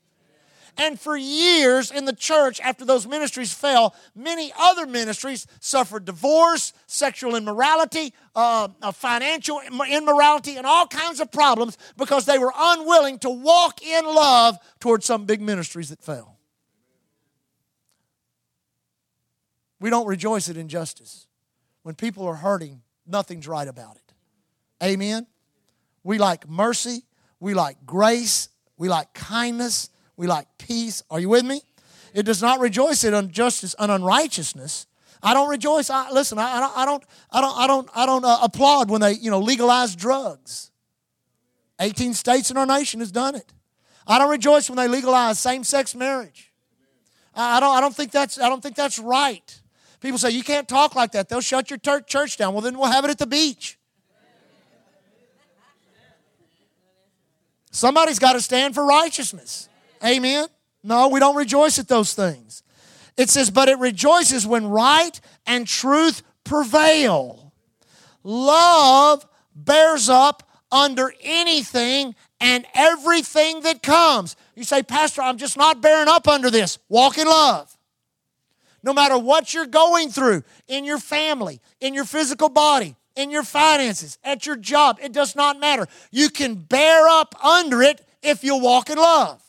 And 0.78 1.00
for 1.00 1.16
years 1.16 1.92
in 1.92 2.06
the 2.06 2.14
church, 2.14 2.60
after 2.62 2.84
those 2.84 3.06
ministries 3.06 3.54
fell, 3.54 3.96
many 4.16 4.52
other 4.58 4.88
ministries 4.88 5.46
suffered 5.60 6.06
divorce, 6.06 6.74
sexual 6.88 7.36
immorality, 7.36 8.14
uh, 8.36 8.70
uh, 8.82 8.92
financial 8.92 9.62
immorality, 9.62 10.56
and 10.56 10.66
all 10.66 10.88
kinds 10.88 11.20
of 11.20 11.32
problems 11.32 11.78
because 11.96 12.26
they 12.26 12.40
were 12.40 12.52
unwilling 12.58 13.20
to 13.20 13.30
walk 13.30 13.84
in 13.84 14.04
love 14.06 14.58
towards 14.80 15.06
some 15.06 15.26
big 15.26 15.42
ministries 15.42 15.90
that 15.90 16.02
fell. 16.02 16.38
We 19.80 19.92
don't 19.92 20.08
rejoice 20.08 20.50
at 20.50 20.58
injustice. 20.58 21.28
When 21.84 21.94
people 21.94 22.26
are 22.26 22.36
hurting, 22.36 22.82
nothing's 23.06 23.48
right 23.48 23.68
about 23.68 23.98
it. 23.98 24.14
Amen? 24.82 25.28
We 26.04 26.18
like 26.18 26.50
mercy, 26.50 27.04
we 27.40 27.54
like 27.54 27.78
grace, 27.86 28.50
we 28.78 28.90
like 28.90 29.14
kindness, 29.14 29.90
we 30.24 30.28
like 30.30 30.48
peace. 30.58 31.04
Are 31.12 31.20
you 31.20 31.28
with 31.28 31.44
me? 31.44 31.62
It 32.14 32.24
does 32.24 32.42
not 32.42 32.62
rejoice 32.62 33.04
in 33.04 33.14
injustice 33.14 33.76
and 33.78 33.92
unrighteousness. 33.92 34.88
I 35.22 35.34
don't 35.34 35.50
rejoice. 35.50 35.90
I, 35.90 36.12
listen, 36.12 36.38
I, 36.40 36.56
I, 36.56 36.60
don't, 36.62 36.78
I 36.78 36.86
don't, 36.86 37.04
I 37.34 37.42
don't, 37.42 37.58
I 37.58 37.68
don't, 37.68 37.90
I 37.94 38.06
don't 38.06 38.24
uh, 38.24 38.38
applaud 38.42 38.90
when 38.90 39.02
they, 39.02 39.16
you 39.16 39.30
know, 39.30 39.40
legalize 39.40 39.98
drugs. 39.98 40.72
18 41.82 42.14
states 42.14 42.52
in 42.52 42.56
our 42.56 42.66
nation 42.66 43.02
has 43.02 43.12
done 43.12 43.36
it. 43.36 43.52
I 44.08 44.18
don't 44.18 44.30
rejoice 44.30 44.70
when 44.70 44.78
they 44.78 44.88
legalize 44.88 45.40
same-sex 45.40 45.94
marriage. 45.94 46.54
I, 47.36 47.58
I 47.58 47.60
don't, 47.60 47.76
I 47.76 47.82
don't 47.82 47.94
think 47.94 48.12
that's, 48.12 48.40
I 48.40 48.48
don't 48.48 48.64
think 48.64 48.78
that's 48.78 49.00
right. 49.00 49.62
People 50.00 50.20
say 50.20 50.30
you 50.30 50.44
can't 50.44 50.70
talk 50.70 50.96
like 50.96 51.12
that. 51.12 51.28
They'll 51.28 51.42
shut 51.42 51.70
your 51.70 51.80
church 51.80 52.38
down. 52.38 52.54
Well, 52.54 52.62
then 52.62 52.78
we'll 52.78 52.92
have 52.92 53.04
it 53.04 53.12
at 53.12 53.18
the 53.18 53.28
beach. 53.28 53.78
Somebody's 57.72 58.20
got 58.20 58.34
to 58.34 58.42
stand 58.42 58.74
for 58.74 58.86
righteousness. 58.86 59.68
Amen? 60.04 60.48
No, 60.84 61.08
we 61.08 61.20
don't 61.20 61.36
rejoice 61.36 61.80
at 61.80 61.88
those 61.88 62.14
things. 62.14 62.64
It 63.16 63.30
says, 63.30 63.50
but 63.50 63.70
it 63.70 63.78
rejoices 63.80 64.46
when 64.46 64.68
right 64.68 65.20
and 65.46 65.68
truth 65.68 66.24
prevail. 66.44 67.54
Love 68.24 69.26
bears 69.56 70.10
up 70.10 70.44
under 70.72 71.14
anything 71.22 72.16
and 72.40 72.66
everything 72.74 73.62
that 73.62 73.84
comes. 73.84 74.36
You 74.56 74.64
say, 74.64 74.84
Pastor, 74.84 75.22
I'm 75.22 75.38
just 75.38 75.58
not 75.58 75.82
bearing 75.82 76.10
up 76.10 76.28
under 76.28 76.50
this. 76.50 76.80
Walk 76.90 77.18
in 77.18 77.28
love. 77.28 77.76
No 78.82 78.94
matter 78.94 79.18
what 79.18 79.54
you're 79.54 79.66
going 79.66 80.10
through 80.10 80.44
in 80.68 80.84
your 80.84 80.98
family, 80.98 81.62
in 81.80 81.94
your 81.94 82.06
physical 82.06 82.50
body, 82.50 82.96
in 83.16 83.30
your 83.30 83.44
finances, 83.44 84.18
at 84.24 84.46
your 84.46 84.56
job, 84.56 85.00
it 85.02 85.14
does 85.14 85.36
not 85.36 85.60
matter. 85.60 85.88
You 86.12 86.30
can 86.30 86.56
bear 86.56 87.08
up 87.08 87.36
under 87.44 87.82
it 87.82 88.06
if 88.22 88.44
you 88.44 88.58
walk 88.58 88.90
in 88.90 88.98
love. 88.98 89.43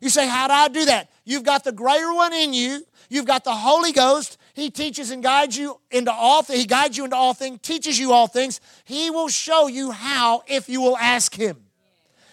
You 0.00 0.10
say, 0.10 0.28
How 0.28 0.46
do 0.48 0.52
I 0.54 0.68
do 0.68 0.84
that? 0.86 1.10
You've 1.24 1.44
got 1.44 1.64
the 1.64 1.72
greater 1.72 2.12
one 2.12 2.32
in 2.32 2.54
you, 2.54 2.84
you've 3.08 3.26
got 3.26 3.44
the 3.44 3.54
Holy 3.54 3.92
Ghost. 3.92 4.38
He 4.54 4.70
teaches 4.70 5.12
and 5.12 5.22
guides 5.22 5.56
you 5.56 5.78
into 5.90 6.12
all 6.12 6.42
things. 6.42 6.60
He 6.60 6.66
guides 6.66 6.96
you 6.96 7.04
into 7.04 7.14
all 7.14 7.32
things, 7.32 7.60
teaches 7.62 7.96
you 7.96 8.12
all 8.12 8.26
things. 8.26 8.60
He 8.84 9.08
will 9.08 9.28
show 9.28 9.68
you 9.68 9.92
how 9.92 10.42
if 10.48 10.68
you 10.68 10.80
will 10.80 10.96
ask 10.96 11.32
Him. 11.32 11.58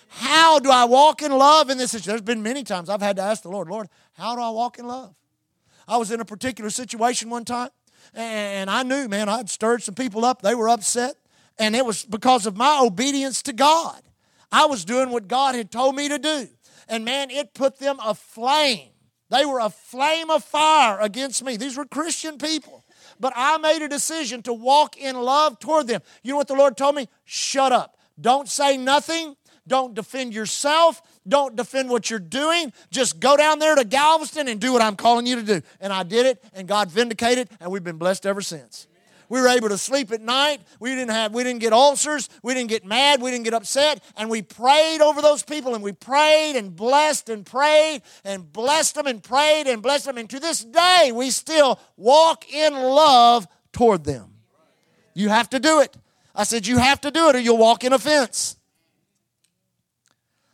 How 0.07 0.59
do 0.59 0.71
I 0.71 0.85
walk 0.85 1.21
in 1.21 1.31
love 1.31 1.69
in 1.69 1.77
this 1.77 1.91
situation? 1.91 2.09
There's 2.09 2.21
been 2.21 2.41
many 2.41 2.63
times 2.63 2.89
I've 2.89 3.01
had 3.01 3.17
to 3.17 3.21
ask 3.21 3.43
the 3.43 3.49
Lord, 3.49 3.69
Lord, 3.69 3.89
how 4.13 4.35
do 4.35 4.41
I 4.41 4.49
walk 4.49 4.79
in 4.79 4.87
love? 4.87 5.13
I 5.87 5.97
was 5.97 6.09
in 6.09 6.19
a 6.19 6.25
particular 6.25 6.69
situation 6.69 7.29
one 7.29 7.45
time, 7.45 7.69
and 8.13 8.69
I 8.69 8.83
knew, 8.83 9.07
man, 9.07 9.29
I'd 9.29 9.49
stirred 9.49 9.83
some 9.83 9.93
people 9.93 10.25
up. 10.25 10.41
They 10.41 10.55
were 10.55 10.69
upset, 10.69 11.15
and 11.59 11.75
it 11.75 11.85
was 11.85 12.05
because 12.05 12.45
of 12.45 12.57
my 12.57 12.79
obedience 12.81 13.43
to 13.43 13.53
God. 13.53 14.01
I 14.51 14.65
was 14.65 14.85
doing 14.85 15.09
what 15.09 15.27
God 15.27 15.53
had 15.53 15.69
told 15.69 15.95
me 15.95 16.07
to 16.09 16.17
do 16.17 16.47
and 16.87 17.05
man, 17.05 17.29
it 17.29 17.53
put 17.53 17.79
them 17.79 17.97
aflame. 18.03 18.89
They 19.29 19.45
were 19.45 19.59
a 19.59 19.69
flame 19.69 20.29
of 20.29 20.43
fire 20.43 20.99
against 20.99 21.43
me. 21.43 21.57
These 21.57 21.77
were 21.77 21.85
Christian 21.85 22.37
people. 22.37 22.85
But 23.19 23.33
I 23.35 23.57
made 23.57 23.81
a 23.81 23.87
decision 23.87 24.41
to 24.43 24.53
walk 24.53 24.97
in 24.97 25.15
love 25.15 25.59
toward 25.59 25.87
them. 25.87 26.01
You 26.23 26.33
know 26.33 26.37
what 26.37 26.47
the 26.47 26.55
Lord 26.55 26.77
told 26.77 26.95
me? 26.95 27.07
Shut 27.23 27.71
up. 27.71 27.97
Don't 28.19 28.47
say 28.47 28.77
nothing. 28.77 29.35
Don't 29.67 29.95
defend 29.95 30.33
yourself. 30.33 31.01
Don't 31.27 31.55
defend 31.55 31.89
what 31.89 32.09
you're 32.09 32.19
doing. 32.19 32.71
Just 32.91 33.19
go 33.19 33.35
down 33.35 33.59
there 33.59 33.75
to 33.75 33.83
Galveston 33.83 34.47
and 34.47 34.61
do 34.61 34.71
what 34.71 34.81
I'm 34.81 34.95
calling 34.95 35.25
you 35.25 35.37
to 35.37 35.43
do. 35.43 35.61
And 35.81 35.91
I 35.91 36.03
did 36.03 36.25
it, 36.27 36.43
and 36.53 36.67
God 36.67 36.91
vindicated, 36.91 37.49
and 37.59 37.71
we've 37.71 37.83
been 37.83 37.97
blessed 37.97 38.25
ever 38.25 38.41
since. 38.41 38.87
We 39.29 39.41
were 39.41 39.47
able 39.47 39.69
to 39.69 39.77
sleep 39.77 40.11
at 40.11 40.21
night. 40.21 40.61
We 40.79 40.91
didn't 40.91 41.11
have 41.11 41.33
we 41.33 41.43
didn't 41.43 41.61
get 41.61 41.73
ulcers. 41.73 42.29
We 42.43 42.53
didn't 42.53 42.69
get 42.69 42.85
mad. 42.85 43.21
We 43.21 43.31
didn't 43.31 43.45
get 43.45 43.53
upset. 43.53 44.03
And 44.15 44.29
we 44.29 44.41
prayed 44.41 45.01
over 45.01 45.21
those 45.21 45.43
people 45.43 45.75
and 45.75 45.83
we 45.83 45.91
prayed 45.91 46.55
and 46.55 46.75
blessed 46.75 47.29
and 47.29 47.45
prayed 47.45 48.01
and 48.23 48.51
blessed 48.51 48.95
them 48.95 49.07
and 49.07 49.23
prayed 49.23 49.67
and 49.67 49.81
blessed 49.81 50.05
them. 50.05 50.17
And 50.17 50.29
to 50.29 50.39
this 50.39 50.63
day, 50.63 51.11
we 51.13 51.29
still 51.31 51.79
walk 51.97 52.51
in 52.53 52.73
love 52.73 53.47
toward 53.71 54.03
them. 54.03 54.33
You 55.13 55.29
have 55.29 55.49
to 55.51 55.59
do 55.59 55.81
it. 55.81 55.95
I 56.35 56.43
said, 56.43 56.67
You 56.67 56.77
have 56.77 57.01
to 57.01 57.11
do 57.11 57.29
it 57.29 57.35
or 57.35 57.39
you'll 57.39 57.57
walk 57.57 57.83
in 57.83 57.93
offense. 57.93 58.57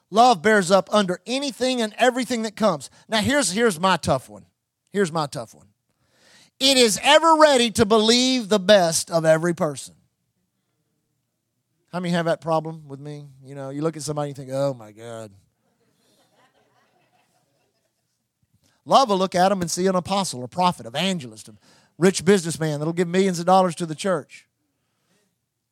Love 0.10 0.41
bears 0.41 0.69
up 0.71 0.89
under 0.91 1.19
anything 1.25 1.81
and 1.81 1.93
everything 1.97 2.41
that 2.41 2.55
comes. 2.55 2.89
Now, 3.07 3.21
here's, 3.21 3.51
here's 3.51 3.79
my 3.79 3.95
tough 3.95 4.29
one. 4.29 4.45
Here's 4.91 5.12
my 5.12 5.25
tough 5.25 5.55
one. 5.55 5.67
It 6.62 6.78
is 6.78 7.00
ever 7.02 7.38
ready 7.38 7.71
to 7.71 7.88
believe 7.88 8.47
the 8.47 8.60
best 8.60 9.10
of 9.10 9.26
every 9.26 9.56
person. 9.56 9.95
How 11.91 12.00
many 12.00 12.13
have 12.13 12.26
that 12.26 12.39
problem 12.39 12.88
with 12.88 13.00
me? 13.00 13.26
You 13.43 13.56
know, 13.56 13.71
you 13.71 13.82
look 13.82 13.97
at 13.97 14.04
somebody 14.04 14.30
and 14.30 14.38
you 14.38 14.43
think, 14.43 14.56
oh 14.56 14.76
my 14.76 14.91
God. 14.91 15.32
Love 18.86 19.10
will 19.10 19.17
look 19.17 19.34
at 19.34 19.50
them 19.50 19.62
and 19.62 19.71
see 19.71 19.88
an 19.88 19.95
apostle, 19.95 20.43
a 20.43 20.47
prophet, 20.47 20.86
evangelist, 20.86 21.50
a 21.50 21.56
rich 21.97 22.24
businessman 22.24 22.78
that'll 22.78 22.93
give 22.93 23.08
millions 23.08 23.39
of 23.39 23.47
dollars 23.47 23.74
to 23.74 23.88
the 23.88 23.95
church. 23.95 24.45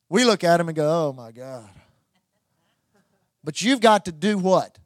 We 0.08 0.24
look 0.24 0.42
at 0.42 0.58
him 0.58 0.68
and 0.68 0.74
go, 0.74 1.06
oh 1.06 1.12
my 1.12 1.30
God. 1.30 1.70
But 3.44 3.62
you've 3.62 3.80
got 3.80 4.06
to 4.06 4.12
do 4.12 4.38
what? 4.38 4.76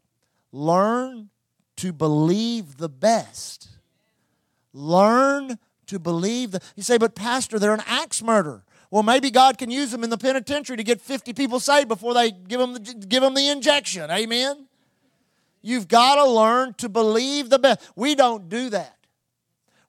Learn 0.52 1.30
to 1.76 1.94
believe 1.94 2.76
the 2.76 2.90
best. 2.90 3.70
Learn 4.74 5.58
to 5.86 5.98
believe 5.98 6.52
that. 6.52 6.62
You 6.76 6.82
say, 6.82 6.98
but 6.98 7.14
Pastor, 7.14 7.58
they're 7.58 7.74
an 7.74 7.82
axe 7.86 8.22
murderer. 8.22 8.64
Well, 8.90 9.02
maybe 9.02 9.30
God 9.30 9.58
can 9.58 9.70
use 9.70 9.90
them 9.90 10.04
in 10.04 10.10
the 10.10 10.18
penitentiary 10.18 10.76
to 10.76 10.84
get 10.84 11.00
50 11.00 11.32
people 11.32 11.58
saved 11.58 11.88
before 11.88 12.14
they 12.14 12.30
give 12.30 12.60
them 12.60 12.74
the, 12.74 12.80
give 12.80 13.22
them 13.22 13.34
the 13.34 13.48
injection. 13.48 14.10
Amen? 14.10 14.66
You've 15.62 15.88
got 15.88 16.16
to 16.16 16.30
learn 16.30 16.74
to 16.74 16.88
believe 16.88 17.50
the 17.50 17.58
best. 17.58 17.90
We 17.96 18.14
don't 18.14 18.48
do 18.48 18.70
that. 18.70 18.96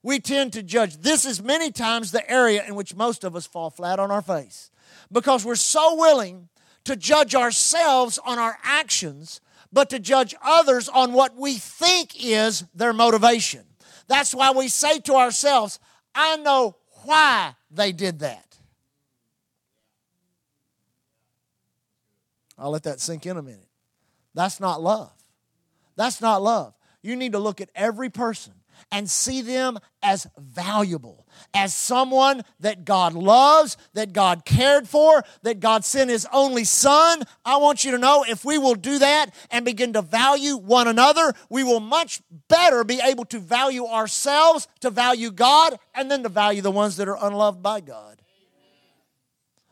We 0.02 0.20
tend 0.20 0.52
to 0.54 0.62
judge. 0.62 0.98
This 0.98 1.24
is 1.24 1.42
many 1.42 1.70
times 1.70 2.12
the 2.12 2.28
area 2.30 2.64
in 2.66 2.74
which 2.74 2.94
most 2.94 3.24
of 3.24 3.36
us 3.36 3.46
fall 3.46 3.70
flat 3.70 3.98
on 3.98 4.10
our 4.10 4.22
face 4.22 4.70
because 5.10 5.44
we're 5.44 5.54
so 5.54 5.96
willing 5.96 6.48
to 6.84 6.96
judge 6.96 7.34
ourselves 7.34 8.18
on 8.24 8.38
our 8.38 8.56
actions, 8.62 9.40
but 9.72 9.90
to 9.90 9.98
judge 9.98 10.34
others 10.42 10.88
on 10.88 11.12
what 11.12 11.36
we 11.36 11.54
think 11.54 12.12
is 12.24 12.64
their 12.74 12.92
motivation. 12.92 13.64
That's 14.08 14.34
why 14.34 14.52
we 14.52 14.68
say 14.68 15.00
to 15.00 15.14
ourselves, 15.14 15.78
I 16.14 16.36
know 16.36 16.76
why 17.04 17.54
they 17.70 17.92
did 17.92 18.20
that. 18.20 18.56
I'll 22.58 22.70
let 22.70 22.84
that 22.84 23.00
sink 23.00 23.26
in 23.26 23.36
a 23.36 23.42
minute. 23.42 23.68
That's 24.34 24.60
not 24.60 24.82
love. 24.82 25.12
That's 25.96 26.20
not 26.20 26.42
love. 26.42 26.74
You 27.02 27.16
need 27.16 27.32
to 27.32 27.38
look 27.38 27.60
at 27.60 27.70
every 27.74 28.10
person 28.10 28.54
and 28.90 29.08
see 29.08 29.42
them 29.42 29.78
as 30.02 30.26
valuable, 30.38 31.26
as 31.54 31.74
someone 31.74 32.42
that 32.60 32.84
God 32.84 33.12
loves, 33.12 33.76
that 33.94 34.12
God 34.12 34.44
cared 34.44 34.88
for, 34.88 35.24
that 35.42 35.60
God 35.60 35.84
sent 35.84 36.10
His 36.10 36.26
only 36.32 36.64
Son. 36.64 37.22
I 37.44 37.56
want 37.56 37.84
you 37.84 37.90
to 37.92 37.98
know 37.98 38.24
if 38.28 38.44
we 38.44 38.58
will 38.58 38.74
do 38.74 38.98
that 38.98 39.34
and 39.50 39.64
begin 39.64 39.92
to 39.94 40.02
value 40.02 40.56
one 40.56 40.88
another, 40.88 41.34
we 41.50 41.64
will 41.64 41.80
much 41.80 42.22
better 42.48 42.84
be 42.84 43.00
able 43.02 43.24
to 43.26 43.38
value 43.38 43.86
ourselves, 43.86 44.68
to 44.80 44.90
value 44.90 45.30
God, 45.30 45.78
and 45.94 46.10
then 46.10 46.22
to 46.22 46.28
value 46.28 46.62
the 46.62 46.70
ones 46.70 46.96
that 46.96 47.08
are 47.08 47.18
unloved 47.20 47.62
by 47.62 47.80
God. 47.80 48.22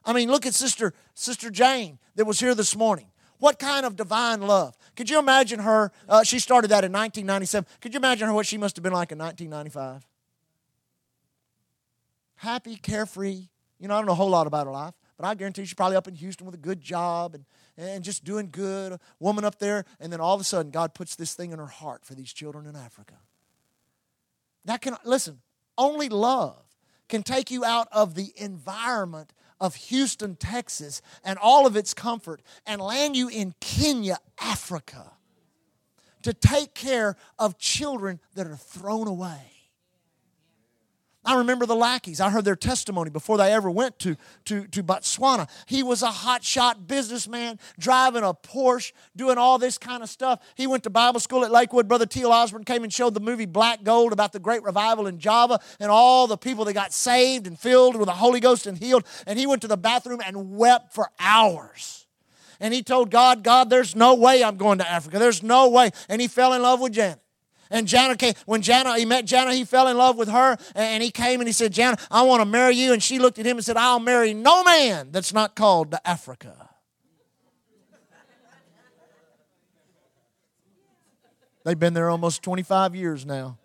I 0.05 0.13
mean, 0.13 0.31
look 0.31 0.47
at 0.47 0.55
Sister, 0.55 0.93
Sister 1.15 1.51
Jane 1.51 1.99
that 2.17 2.27
was 2.27 2.39
here 2.39 2.55
this 2.55 2.77
morning. 2.77 3.07
What 3.39 3.59
kind 3.59 3.85
of 3.85 3.97
divine 3.97 4.43
love? 4.43 4.77
Could 4.97 5.11
you 5.11 5.19
imagine 5.19 5.61
her? 5.61 5.93
Uh, 6.09 6.23
she 6.23 6.39
started 6.39 6.69
that 6.69 6.85
in 6.85 6.93
1997. 6.93 7.67
Could 7.81 7.95
you 7.95 7.99
imagine 7.99 8.29
her 8.29 8.35
what 8.35 8.47
she 8.47 8.59
must 8.59 8.77
have 8.77 8.83
been 8.83 8.93
like 8.93 9.13
in 9.13 9.19
1995? 9.19 10.07
Happy, 12.37 12.77
carefree. 12.77 13.49
You 13.79 13.89
know, 13.89 13.95
I 13.95 13.99
don't 13.99 14.07
know 14.07 14.13
a 14.13 14.17
whole 14.17 14.31
lot 14.31 14.47
about 14.47 14.67
her 14.67 14.73
life, 14.73 14.95
but 15.17 15.27
I 15.27 15.35
guarantee 15.35 15.63
she's 15.65 15.75
probably 15.75 15.97
up 15.97 16.09
in 16.09 16.15
Houston 16.15 16.47
with 16.47 16.55
a 16.55 16.59
good 16.59 16.81
job 16.81 17.35
and, 17.35 17.45
and 17.77 18.05
just 18.05 18.25
doing 18.25 18.49
good. 18.51 18.93
A 18.93 19.01
woman 19.19 19.45
up 19.45 19.59
there, 19.59 19.85
and 20.01 20.13
then 20.13 20.21
all 20.21 20.35
of 20.35 20.41
a 20.41 20.45
sudden, 20.45 20.71
God 20.71 20.95
puts 20.95 21.17
this 21.17 21.35
thing 21.35 21.53
in 21.53 21.59
her 21.59 21.67
heart 21.67 22.05
for 22.05 22.15
these 22.15 22.33
children 22.33 22.67
in 22.67 22.77
Africa. 22.77 23.15
That 24.65 24.81
can, 24.81 24.97
listen, 25.05 25.41
only 25.77 26.09
love 26.09 26.65
can 27.09 27.23
take 27.23 27.51
you 27.51 27.65
out 27.65 27.89
of 27.93 28.15
the 28.15 28.33
environment 28.37 29.33
of 29.61 29.75
Houston, 29.75 30.37
Texas, 30.37 31.01
and 31.25 31.39
all 31.39 31.67
of 31.67 31.77
its 31.77 31.95
comfort, 31.95 32.43
and 32.67 32.81
land 32.81 33.17
you 33.17 33.29
in 33.29 33.55
Kenya, 33.61 34.19
Africa, 34.41 35.13
to 36.23 36.33
take 36.33 36.75
care 36.75 37.17
of 37.39 37.59
children 37.59 38.21
that 38.35 38.47
are 38.47 38.57
thrown 38.57 39.07
away. 39.07 39.54
I 41.25 41.39
remember 41.39 41.65
the 41.65 41.75
lackeys. 41.75 42.21
I 42.21 42.31
heard 42.31 42.45
their 42.45 42.57
testimony 42.57 43.11
before 43.11 43.39
they 43.39 43.53
ever 43.53 43.71
went 43.71 43.99
to, 44.01 44.17
to, 44.45 44.67
to 44.69 44.83
Botswana. 44.83 45.49
He 45.67 45.83
was 45.83 46.03
a 46.03 46.09
hotshot 46.09 46.87
businessman, 46.87 47.59
driving 47.79 48.23
a 48.23 48.35
Porsche, 48.35 48.93
doing 49.17 49.39
all 49.39 49.59
this 49.59 49.79
kind 49.79 50.03
of 50.03 50.11
stuff. 50.11 50.41
He 50.55 50.67
went 50.67 50.83
to 50.85 50.91
Bible 50.91 51.21
school 51.21 51.45
at 51.45 51.51
Lakewood. 51.51 51.89
Brother 51.89 52.07
T.L. 52.07 52.33
Osborn 52.33 52.65
came 52.65 52.83
and 52.85 52.93
showed 52.93 53.15
the 53.15 53.21
movie 53.21 53.47
Black 53.47 53.83
Gold 53.83 54.13
about 54.13 54.33
the 54.33 54.39
great 54.39 54.63
revival 54.63 55.07
in 55.07 55.19
Java 55.19 55.61
and 55.81 55.91
all 55.91 56.27
the 56.27 56.37
people 56.37 56.65
that 56.67 56.75
got 56.75 56.93
saved 56.93 57.47
and 57.47 57.59
filled 57.59 57.97
with 57.97 58.07
the 58.07 58.13
Holy 58.13 58.41
Ghost 58.41 58.67
and 58.67 58.77
healed. 58.77 59.05
And 59.27 59.39
he 59.39 59.47
went 59.47 59.63
to 59.63 59.69
the 59.69 59.79
bathroom 59.79 60.21
and 60.25 60.57
wept 60.57 60.93
for 60.93 61.11
hours. 61.19 62.07
And 62.61 62.73
he 62.73 62.83
told 62.83 63.11
God, 63.11 63.43
God, 63.43 63.71
there's 63.71 63.97
no 63.97 64.15
way 64.15 64.45
I'm 64.45 64.57
going 64.57 64.79
to 64.79 64.89
Africa. 64.89 65.19
There's 65.19 65.43
no 65.43 65.69
way. 65.69 65.91
And 66.09 66.21
he 66.21 66.29
fell 66.29 66.53
in 66.53 66.63
love 66.63 66.81
with 66.81 66.93
Janet. 66.93 67.21
And 67.75 67.89
Jana 67.89 68.15
came, 68.15 68.35
when 68.47 68.63
Jana, 68.63 68.97
he 68.97 69.05
met 69.05 69.25
Jana, 69.25 69.53
he 69.53 69.65
fell 69.65 69.89
in 69.89 69.97
love 69.97 70.17
with 70.17 70.29
her, 70.29 70.57
and 70.77 71.03
he 71.03 71.11
came 71.11 71.41
and 71.41 71.49
he 71.49 71.53
said, 71.53 71.73
Jana, 71.73 71.99
I 72.09 72.23
want 72.23 72.41
to 72.41 72.47
marry 72.47 72.77
you. 72.77 72.93
And 72.93 73.03
she 73.03 73.19
looked 73.19 73.41
at 73.41 73.47
him 73.47 73.57
and 73.57 73.65
said, 73.65 73.77
I'll 73.77 73.99
marry 73.99 74.33
no 74.33 74.63
man 74.63 75.09
that's 75.11 75.33
not 75.33 75.57
called 75.57 75.91
to 75.91 76.09
Africa. 76.09 76.71
They've 81.65 81.79
been 81.79 81.95
there 81.95 82.11
almost 82.11 82.45
25 82.45 82.95
years 82.95 83.27
now. 83.27 83.59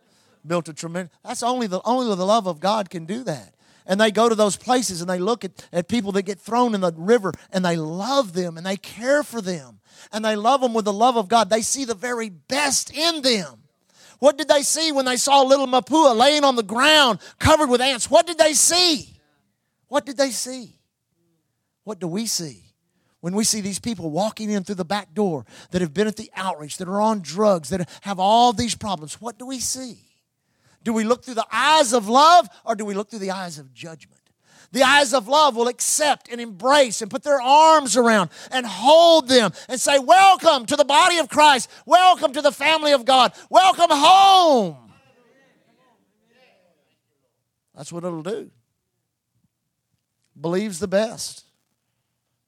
Built 0.47 0.69
a 0.69 0.73
tremendous, 0.73 1.15
that's 1.23 1.43
only 1.43 1.67
the, 1.67 1.79
only 1.85 2.15
the 2.15 2.25
love 2.25 2.47
of 2.47 2.59
God 2.59 2.89
can 2.89 3.05
do 3.05 3.23
that. 3.25 3.53
And 3.85 4.01
they 4.01 4.09
go 4.09 4.27
to 4.27 4.33
those 4.33 4.55
places 4.55 5.01
and 5.01 5.09
they 5.09 5.19
look 5.19 5.45
at, 5.45 5.51
at 5.71 5.87
people 5.87 6.13
that 6.13 6.23
get 6.23 6.39
thrown 6.39 6.73
in 6.73 6.81
the 6.81 6.93
river 6.97 7.31
and 7.51 7.63
they 7.63 7.77
love 7.77 8.33
them 8.33 8.57
and 8.57 8.65
they 8.65 8.77
care 8.77 9.21
for 9.21 9.39
them 9.39 9.81
and 10.11 10.25
they 10.25 10.35
love 10.35 10.61
them 10.61 10.73
with 10.73 10.85
the 10.85 10.93
love 10.93 11.15
of 11.15 11.27
God. 11.27 11.51
They 11.51 11.61
see 11.61 11.85
the 11.85 11.93
very 11.93 12.29
best 12.29 12.91
in 12.91 13.21
them. 13.21 13.65
What 14.19 14.37
did 14.37 14.49
they 14.49 14.63
see 14.63 14.91
when 14.91 15.05
they 15.05 15.17
saw 15.17 15.41
little 15.41 15.67
Mapua 15.67 16.15
laying 16.15 16.43
on 16.43 16.55
the 16.55 16.63
ground 16.63 17.19
covered 17.39 17.69
with 17.69 17.81
ants? 17.81 18.11
What 18.11 18.27
did 18.27 18.37
they 18.37 18.53
see? 18.53 19.17
What 19.87 20.05
did 20.05 20.17
they 20.17 20.31
see? 20.31 20.75
What 21.83 21.99
do 21.99 22.07
we 22.07 22.25
see? 22.25 22.63
When 23.21 23.33
we 23.35 23.43
see 23.43 23.61
these 23.61 23.79
people 23.79 24.11
walking 24.11 24.49
in 24.49 24.63
through 24.63 24.75
the 24.75 24.85
back 24.85 25.13
door 25.13 25.45
that 25.71 25.81
have 25.81 25.93
been 25.93 26.07
at 26.07 26.15
the 26.15 26.31
outreach, 26.35 26.77
that 26.77 26.87
are 26.87 27.01
on 27.01 27.21
drugs, 27.21 27.69
that 27.69 27.89
have 28.01 28.19
all 28.19 28.53
these 28.53 28.75
problems, 28.75 29.19
what 29.19 29.37
do 29.37 29.45
we 29.45 29.59
see? 29.59 29.97
Do 30.83 30.93
we 30.93 31.03
look 31.03 31.25
through 31.25 31.33
the 31.33 31.47
eyes 31.51 31.91
of 31.91 32.07
love 32.07 32.47
or 32.63 32.75
do 32.75 32.85
we 32.85 32.93
look 32.93 33.09
through 33.09 33.19
the 33.19 33.31
eyes 33.31 33.57
of 33.57 33.73
judgment? 33.73 34.21
The 34.71 34.83
eyes 34.83 35.13
of 35.13 35.27
love 35.27 35.55
will 35.55 35.67
accept 35.67 36.29
and 36.31 36.39
embrace 36.39 37.01
and 37.01 37.09
put 37.09 37.23
their 37.23 37.41
arms 37.41 37.97
around 37.97 38.29
and 38.51 38.65
hold 38.65 39.27
them 39.27 39.51
and 39.67 39.81
say, 39.81 39.97
Welcome 39.97 40.65
to 40.67 40.75
the 40.75 40.85
body 40.85 41.17
of 41.17 41.27
Christ. 41.29 41.69
Welcome 41.85 42.33
to 42.33 42.41
the 42.41 42.51
family 42.51 42.91
of 42.91 43.05
God. 43.05 43.33
Welcome 43.49 43.89
home. 43.89 44.77
That's 47.75 47.91
what 47.91 48.03
it'll 48.03 48.21
do. 48.21 48.51
Believes 50.39 50.79
the 50.79 50.87
best. 50.87 51.45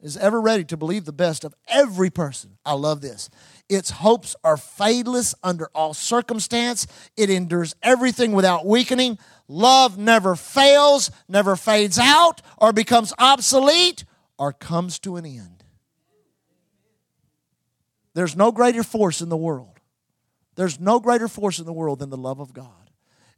Is 0.01 0.17
ever 0.17 0.41
ready 0.41 0.63
to 0.65 0.77
believe 0.77 1.05
the 1.05 1.13
best 1.13 1.43
of 1.43 1.53
every 1.67 2.09
person. 2.09 2.57
I 2.65 2.73
love 2.73 3.01
this. 3.01 3.29
Its 3.71 3.89
hopes 3.89 4.35
are 4.43 4.57
fadeless 4.57 5.33
under 5.41 5.69
all 5.73 5.93
circumstance. 5.93 6.85
It 7.15 7.29
endures 7.29 7.73
everything 7.81 8.33
without 8.33 8.65
weakening. 8.65 9.17
Love 9.47 9.97
never 9.97 10.35
fails, 10.35 11.09
never 11.29 11.55
fades 11.55 11.97
out, 11.97 12.41
or 12.57 12.73
becomes 12.73 13.13
obsolete, 13.17 14.03
or 14.37 14.51
comes 14.51 14.99
to 14.99 15.15
an 15.15 15.25
end. 15.25 15.63
There's 18.13 18.35
no 18.35 18.51
greater 18.51 18.83
force 18.83 19.21
in 19.21 19.29
the 19.29 19.37
world. 19.37 19.79
There's 20.55 20.77
no 20.77 20.99
greater 20.99 21.29
force 21.29 21.57
in 21.57 21.65
the 21.65 21.71
world 21.71 21.99
than 21.99 22.09
the 22.09 22.17
love 22.17 22.41
of 22.41 22.53
God. 22.53 22.89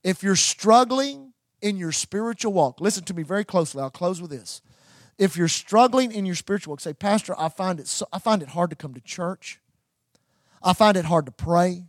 If 0.03 0.23
you're 0.23 0.35
struggling 0.35 1.33
in 1.61 1.77
your 1.77 1.91
spiritual 1.91 2.53
walk, 2.53 2.81
listen 2.81 3.03
to 3.03 3.13
me 3.13 3.21
very 3.21 3.45
closely. 3.45 3.83
I'll 3.83 3.91
close 3.91 4.19
with 4.19 4.31
this. 4.31 4.63
If 5.19 5.37
you're 5.37 5.47
struggling 5.47 6.11
in 6.11 6.25
your 6.25 6.33
spiritual 6.33 6.71
walk, 6.71 6.79
say, 6.79 6.93
Pastor, 6.93 7.35
I 7.37 7.49
find 7.49 7.79
it 7.79 7.85
so, 7.85 8.07
I 8.11 8.17
find 8.17 8.41
it 8.41 8.49
hard 8.49 8.71
to 8.71 8.75
come 8.75 8.95
to 8.95 8.99
church. 8.99 9.59
I 10.63 10.73
find 10.73 10.97
it 10.97 11.05
hard 11.05 11.25
to 11.25 11.31
pray. 11.31 11.85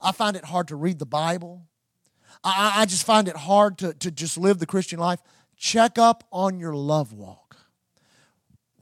I 0.00 0.12
find 0.12 0.36
it 0.36 0.44
hard 0.44 0.68
to 0.68 0.76
read 0.76 0.98
the 0.98 1.06
Bible. 1.06 1.66
I, 2.42 2.74
I 2.76 2.84
just 2.86 3.04
find 3.04 3.26
it 3.26 3.36
hard 3.36 3.78
to, 3.78 3.94
to 3.94 4.10
just 4.10 4.36
live 4.38 4.58
the 4.58 4.66
Christian 4.66 4.98
life. 4.98 5.20
Check 5.56 5.98
up 5.98 6.24
on 6.30 6.58
your 6.58 6.74
love 6.74 7.12
walk. 7.12 7.56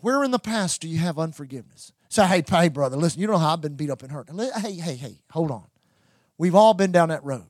Where 0.01 0.25
in 0.25 0.33
the 0.33 0.39
past 0.39 0.81
do 0.81 0.89
you 0.89 0.99
have 0.99 1.19
unforgiveness? 1.19 1.93
Say, 2.09 2.27
hey, 2.27 2.43
hey, 2.47 2.69
brother, 2.69 2.97
listen, 2.97 3.21
you 3.21 3.27
know 3.27 3.39
how 3.39 3.55
I've 3.55 3.61
been 3.61 3.77
beat 3.77 3.89
up 3.89 4.03
and 4.03 4.11
hurt. 4.13 4.29
Hey, 4.31 4.75
hey, 4.75 4.97
hey, 4.97 5.21
hold 5.31 5.51
on. 5.51 5.65
We've 6.37 6.55
all 6.55 6.75
been 6.75 6.93
down 6.93 7.09
that 7.11 7.25
road. 7.25 7.47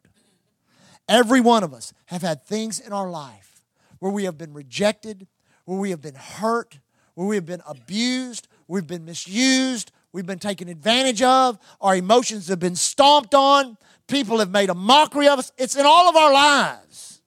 Every 1.08 1.40
one 1.40 1.64
of 1.64 1.72
us 1.74 1.92
have 2.06 2.22
had 2.22 2.44
things 2.44 2.78
in 2.78 2.92
our 2.92 3.10
life 3.10 3.62
where 3.98 4.12
we 4.12 4.24
have 4.24 4.38
been 4.38 4.52
rejected, 4.52 5.26
where 5.64 5.78
we 5.78 5.90
have 5.90 6.00
been 6.00 6.14
hurt, 6.14 6.78
where 7.14 7.26
we 7.26 7.36
have 7.36 7.46
been 7.46 7.62
abused, 7.66 8.48
we've 8.68 8.86
been 8.86 9.04
misused, 9.04 9.92
we've 10.12 10.26
been 10.26 10.38
taken 10.38 10.68
advantage 10.68 11.22
of, 11.22 11.58
our 11.80 11.96
emotions 11.96 12.48
have 12.48 12.60
been 12.60 12.76
stomped 12.76 13.34
on, 13.34 13.76
people 14.06 14.38
have 14.38 14.50
made 14.50 14.70
a 14.70 14.74
mockery 14.74 15.28
of 15.28 15.38
us. 15.38 15.52
It's 15.56 15.76
in 15.76 15.86
all 15.86 16.08
of 16.08 16.16
our 16.16 16.32
lives. 16.32 17.22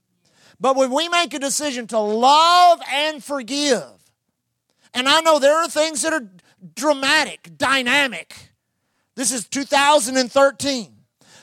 But 0.60 0.76
when 0.76 0.92
we 0.92 1.10
make 1.10 1.34
a 1.34 1.40
decision 1.40 1.88
to 1.88 2.00
love 2.00 2.80
and 2.92 3.24
forgive, 3.24 3.84
and 4.94 5.10
I 5.10 5.22
know 5.22 5.40
there 5.40 5.56
are 5.56 5.68
things 5.68 6.02
that 6.04 6.14
are 6.14 6.28
dramatic, 6.76 7.58
dynamic. 7.58 8.54
This 9.16 9.32
is 9.32 9.48
2013. 9.48 10.92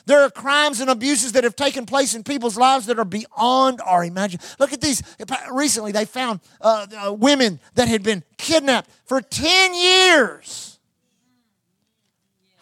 There 0.05 0.21
are 0.21 0.29
crimes 0.29 0.81
and 0.81 0.89
abuses 0.89 1.31
that 1.31 1.43
have 1.43 1.55
taken 1.55 1.85
place 1.85 2.13
in 2.13 2.23
people's 2.23 2.57
lives 2.57 2.87
that 2.87 2.99
are 2.99 3.05
beyond 3.05 3.79
our 3.85 4.03
imagination. 4.03 4.55
Look 4.59 4.73
at 4.73 4.81
these. 4.81 5.01
Recently, 5.49 5.93
they 5.93 6.05
found 6.05 6.41
uh, 6.59 6.87
uh, 7.07 7.13
women 7.13 7.59
that 7.75 7.87
had 7.87 8.03
been 8.03 8.23
kidnapped 8.37 8.89
for 9.05 9.21
10 9.21 9.73
years. 9.73 10.72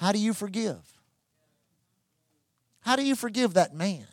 How 0.01 0.11
do 0.11 0.17
you 0.17 0.33
forgive? 0.33 0.99
How 2.79 2.95
do 2.95 3.05
you 3.05 3.15
forgive 3.15 3.53
that 3.53 3.75
man? 3.75 4.07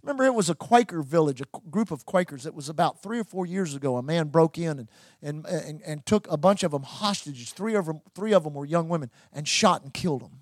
Remember, 0.00 0.24
it 0.24 0.32
was 0.32 0.48
a 0.48 0.54
Quaker 0.54 1.02
village, 1.02 1.42
a 1.42 1.44
group 1.68 1.90
of 1.90 2.06
Quakers. 2.06 2.46
It 2.46 2.54
was 2.54 2.70
about 2.70 3.02
three 3.02 3.18
or 3.18 3.24
four 3.24 3.44
years 3.44 3.74
ago. 3.74 3.98
A 3.98 4.02
man 4.02 4.28
broke 4.28 4.56
in 4.56 4.78
and, 4.78 4.88
and, 5.20 5.44
and, 5.44 5.82
and 5.84 6.06
took 6.06 6.26
a 6.32 6.38
bunch 6.38 6.62
of 6.62 6.70
them 6.70 6.84
hostages. 6.84 7.52
Three 7.52 7.74
of 7.74 7.84
them, 7.84 8.00
three 8.14 8.32
of 8.32 8.44
them 8.44 8.54
were 8.54 8.64
young 8.64 8.88
women 8.88 9.10
and 9.30 9.46
shot 9.46 9.82
and 9.82 9.92
killed 9.92 10.22
them. 10.22 10.40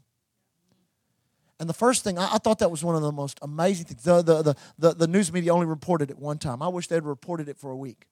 And 1.58 1.68
the 1.68 1.74
first 1.74 2.04
thing, 2.04 2.20
I, 2.20 2.34
I, 2.34 2.38
thought 2.38 2.60
that 2.60 2.70
was 2.70 2.84
one 2.84 2.94
of 2.94 3.02
the 3.02 3.10
most 3.10 3.40
amazing 3.42 3.86
things. 3.86 4.04
The, 4.04 4.22
the, 4.22 4.42
the, 4.42 4.54
the, 4.78 4.94
the 4.94 5.08
news 5.08 5.32
media 5.32 5.52
only 5.52 5.66
reported 5.66 6.08
it 6.12 6.20
one 6.20 6.38
time. 6.38 6.62
I 6.62 6.68
wish 6.68 6.86
they'd 6.86 7.02
reported 7.02 7.48
it 7.48 7.58
for 7.58 7.72
a 7.72 7.76
week. 7.76 8.06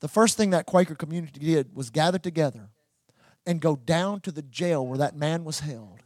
The 0.00 0.08
first 0.08 0.38
thing 0.38 0.48
that 0.50 0.64
Quaker 0.64 0.94
community 0.94 1.38
did 1.38 1.76
was 1.76 1.90
gather 1.90 2.18
together 2.18 2.70
and 3.48 3.62
go 3.62 3.76
down 3.76 4.20
to 4.20 4.30
the 4.30 4.42
jail 4.42 4.86
where 4.86 4.98
that 4.98 5.16
man 5.16 5.42
was 5.42 5.60
held 5.60 6.00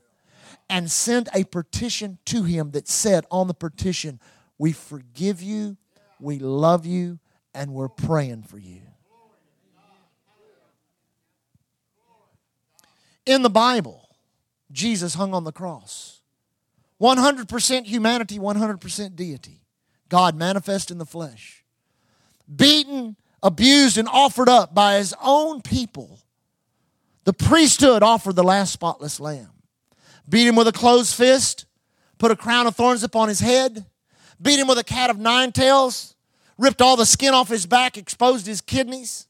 and 0.70 0.88
send 0.88 1.28
a 1.34 1.42
petition 1.42 2.18
to 2.24 2.44
him 2.44 2.70
that 2.70 2.86
said 2.86 3.26
on 3.32 3.48
the 3.48 3.52
petition, 3.52 4.20
We 4.58 4.70
forgive 4.70 5.42
you, 5.42 5.76
we 6.20 6.38
love 6.38 6.86
you, 6.86 7.18
and 7.52 7.74
we're 7.74 7.88
praying 7.88 8.44
for 8.44 8.58
you. 8.58 8.82
In 13.26 13.42
the 13.42 13.50
Bible, 13.50 14.08
Jesus 14.70 15.14
hung 15.14 15.34
on 15.34 15.42
the 15.42 15.52
cross. 15.52 16.20
100% 17.00 17.86
humanity, 17.86 18.38
100% 18.38 19.16
deity. 19.16 19.64
God 20.08 20.36
manifest 20.36 20.92
in 20.92 20.98
the 20.98 21.04
flesh. 21.04 21.64
Beaten, 22.54 23.16
abused, 23.42 23.98
and 23.98 24.08
offered 24.08 24.48
up 24.48 24.72
by 24.72 24.98
his 24.98 25.12
own 25.20 25.60
people. 25.60 26.20
The 27.24 27.32
priesthood 27.32 28.02
offered 28.02 28.36
the 28.36 28.42
last 28.42 28.72
spotless 28.72 29.20
lamb. 29.20 29.50
Beat 30.28 30.46
him 30.46 30.56
with 30.56 30.68
a 30.68 30.72
closed 30.72 31.14
fist, 31.14 31.66
put 32.18 32.30
a 32.30 32.36
crown 32.36 32.66
of 32.66 32.76
thorns 32.76 33.02
upon 33.02 33.28
his 33.28 33.40
head, 33.40 33.86
beat 34.40 34.58
him 34.58 34.66
with 34.66 34.78
a 34.78 34.84
cat 34.84 35.10
of 35.10 35.18
nine 35.18 35.52
tails, 35.52 36.14
ripped 36.58 36.82
all 36.82 36.96
the 36.96 37.06
skin 37.06 37.34
off 37.34 37.48
his 37.48 37.66
back, 37.66 37.96
exposed 37.96 38.46
his 38.46 38.60
kidneys, 38.60 39.26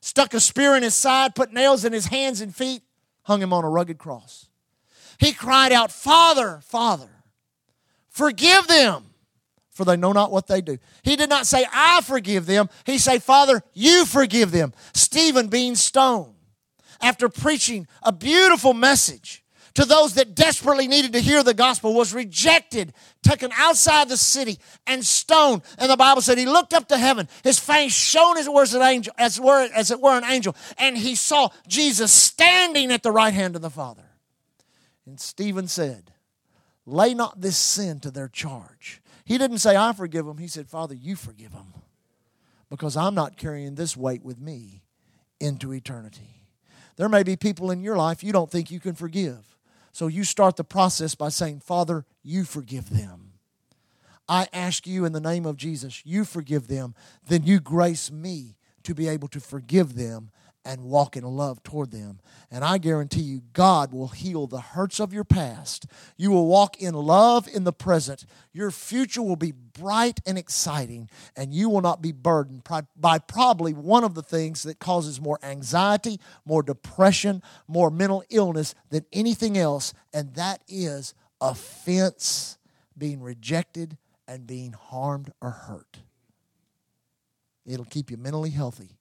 stuck 0.00 0.34
a 0.34 0.40
spear 0.40 0.76
in 0.76 0.82
his 0.82 0.94
side, 0.94 1.34
put 1.34 1.52
nails 1.52 1.84
in 1.84 1.92
his 1.92 2.06
hands 2.06 2.40
and 2.40 2.54
feet, 2.54 2.82
hung 3.22 3.42
him 3.42 3.52
on 3.52 3.64
a 3.64 3.68
rugged 3.68 3.98
cross. 3.98 4.48
He 5.18 5.32
cried 5.32 5.72
out, 5.72 5.90
Father, 5.90 6.60
Father, 6.62 7.08
forgive 8.08 8.66
them, 8.66 9.04
for 9.70 9.84
they 9.84 9.96
know 9.96 10.12
not 10.12 10.30
what 10.30 10.46
they 10.46 10.60
do. 10.60 10.78
He 11.02 11.16
did 11.16 11.28
not 11.28 11.46
say, 11.46 11.66
I 11.72 12.00
forgive 12.02 12.46
them. 12.46 12.68
He 12.84 12.98
said, 12.98 13.22
Father, 13.22 13.62
you 13.72 14.04
forgive 14.04 14.50
them. 14.50 14.72
Stephen 14.94 15.48
being 15.48 15.74
stoned 15.74 16.35
after 17.00 17.28
preaching 17.28 17.86
a 18.02 18.12
beautiful 18.12 18.74
message 18.74 19.44
to 19.76 19.84
those 19.84 20.14
that 20.14 20.34
desperately 20.34 20.88
needed 20.88 21.12
to 21.12 21.20
hear 21.20 21.42
the 21.42 21.52
gospel 21.52 21.92
was 21.92 22.14
rejected, 22.14 22.94
taken 23.22 23.50
outside 23.58 24.08
the 24.08 24.16
city, 24.16 24.58
and 24.86 25.04
stoned. 25.04 25.60
And 25.76 25.90
the 25.90 25.98
Bible 25.98 26.22
said 26.22 26.38
he 26.38 26.46
looked 26.46 26.72
up 26.72 26.88
to 26.88 26.96
heaven, 26.96 27.28
his 27.44 27.58
face 27.58 27.92
shone 27.92 28.38
as 28.38 28.46
it 28.46 28.52
were 28.52 28.64
an 28.64 28.82
angel, 28.82 29.12
as, 29.18 29.38
were, 29.38 29.68
as 29.74 29.90
it 29.90 30.00
were 30.00 30.16
an 30.16 30.24
angel, 30.24 30.56
and 30.78 30.96
he 30.96 31.14
saw 31.14 31.50
Jesus 31.68 32.10
standing 32.10 32.90
at 32.90 33.02
the 33.02 33.12
right 33.12 33.34
hand 33.34 33.54
of 33.54 33.60
the 33.60 33.70
Father. 33.70 34.04
And 35.04 35.20
Stephen 35.20 35.68
said, 35.68 36.10
Lay 36.86 37.12
not 37.12 37.40
this 37.40 37.58
sin 37.58 38.00
to 38.00 38.10
their 38.10 38.28
charge. 38.28 39.02
He 39.24 39.38
didn't 39.38 39.58
say, 39.58 39.76
I 39.76 39.92
forgive 39.92 40.24
them. 40.24 40.38
He 40.38 40.48
said, 40.48 40.68
Father, 40.68 40.94
you 40.94 41.16
forgive 41.16 41.52
them. 41.52 41.74
Because 42.70 42.96
I'm 42.96 43.14
not 43.14 43.36
carrying 43.36 43.74
this 43.74 43.96
weight 43.96 44.24
with 44.24 44.40
me 44.40 44.84
into 45.40 45.74
eternity. 45.74 46.35
There 46.96 47.08
may 47.08 47.22
be 47.22 47.36
people 47.36 47.70
in 47.70 47.82
your 47.82 47.96
life 47.96 48.24
you 48.24 48.32
don't 48.32 48.50
think 48.50 48.70
you 48.70 48.80
can 48.80 48.94
forgive. 48.94 49.56
So 49.92 50.08
you 50.08 50.24
start 50.24 50.56
the 50.56 50.64
process 50.64 51.14
by 51.14 51.30
saying, 51.30 51.60
Father, 51.60 52.04
you 52.22 52.44
forgive 52.44 52.90
them. 52.90 53.32
I 54.28 54.48
ask 54.52 54.86
you 54.86 55.04
in 55.04 55.12
the 55.12 55.20
name 55.20 55.46
of 55.46 55.56
Jesus, 55.56 56.02
you 56.04 56.24
forgive 56.24 56.68
them. 56.68 56.94
Then 57.28 57.44
you 57.44 57.60
grace 57.60 58.10
me 58.10 58.56
to 58.82 58.94
be 58.94 59.08
able 59.08 59.28
to 59.28 59.40
forgive 59.40 59.94
them 59.94 60.30
and 60.66 60.82
walk 60.82 61.16
in 61.16 61.22
love 61.22 61.62
toward 61.62 61.92
them. 61.92 62.18
And 62.50 62.64
I 62.64 62.78
guarantee 62.78 63.22
you, 63.22 63.42
God 63.52 63.92
will 63.92 64.08
heal 64.08 64.48
the 64.48 64.60
hurts 64.60 64.98
of 64.98 65.12
your 65.12 65.24
past. 65.24 65.86
You 66.16 66.32
will 66.32 66.48
walk 66.48 66.82
in 66.82 66.94
love 66.94 67.46
in 67.48 67.62
the 67.62 67.72
present. 67.72 68.26
Your 68.52 68.72
future 68.72 69.22
will 69.22 69.36
be 69.36 69.52
bright 69.52 70.20
and 70.26 70.36
exciting, 70.36 71.08
and 71.36 71.54
you 71.54 71.70
will 71.70 71.82
not 71.82 72.02
be 72.02 72.10
burdened 72.10 72.64
by 72.96 73.18
probably 73.20 73.72
one 73.74 74.02
of 74.02 74.14
the 74.14 74.22
things 74.22 74.64
that 74.64 74.80
causes 74.80 75.20
more 75.20 75.38
anxiety, 75.42 76.18
more 76.44 76.64
depression, 76.64 77.42
more 77.68 77.90
mental 77.90 78.24
illness 78.28 78.74
than 78.90 79.06
anything 79.12 79.56
else, 79.56 79.94
and 80.12 80.34
that 80.34 80.62
is 80.66 81.14
offense, 81.40 82.58
being 82.98 83.22
rejected, 83.22 83.96
and 84.26 84.48
being 84.48 84.72
harmed 84.72 85.32
or 85.40 85.50
hurt. 85.50 85.98
It'll 87.64 87.84
keep 87.84 88.10
you 88.10 88.16
mentally 88.16 88.50
healthy 88.50 88.96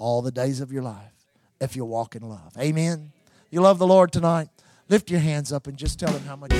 all 0.00 0.22
the 0.22 0.32
days 0.32 0.60
of 0.60 0.72
your 0.72 0.82
life 0.82 1.12
if 1.60 1.76
you 1.76 1.84
walk 1.84 2.16
in 2.16 2.22
love. 2.22 2.56
Amen. 2.58 3.12
You 3.50 3.60
love 3.60 3.78
the 3.78 3.86
Lord 3.86 4.10
tonight? 4.12 4.48
Lift 4.88 5.10
your 5.10 5.20
hands 5.20 5.52
up 5.52 5.66
and 5.66 5.76
just 5.76 6.00
tell 6.00 6.10
him 6.12 6.24
how 6.24 6.36
much. 6.36 6.52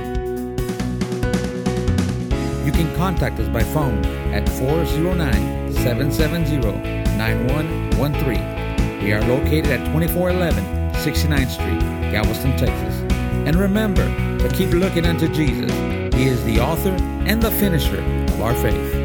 You 2.65 2.71
can 2.71 2.95
contact 2.95 3.39
us 3.39 3.49
by 3.49 3.63
phone 3.63 4.05
at 4.33 4.47
409 4.49 5.73
770 5.73 6.57
9113. 7.17 9.03
We 9.03 9.13
are 9.13 9.21
located 9.21 9.67
at 9.67 9.85
2411 9.93 10.78
69th 10.99 11.51
Street, 11.51 11.79
Galveston, 12.11 12.57
Texas. 12.57 12.95
And 13.47 13.55
remember 13.55 14.05
to 14.39 14.49
keep 14.53 14.71
looking 14.71 15.05
unto 15.05 15.29
Jesus. 15.29 15.71
He 16.13 16.27
is 16.27 16.43
the 16.43 16.59
author 16.59 16.91
and 17.25 17.41
the 17.41 17.51
finisher 17.51 18.01
of 18.01 18.41
our 18.41 18.53
faith. 18.55 18.98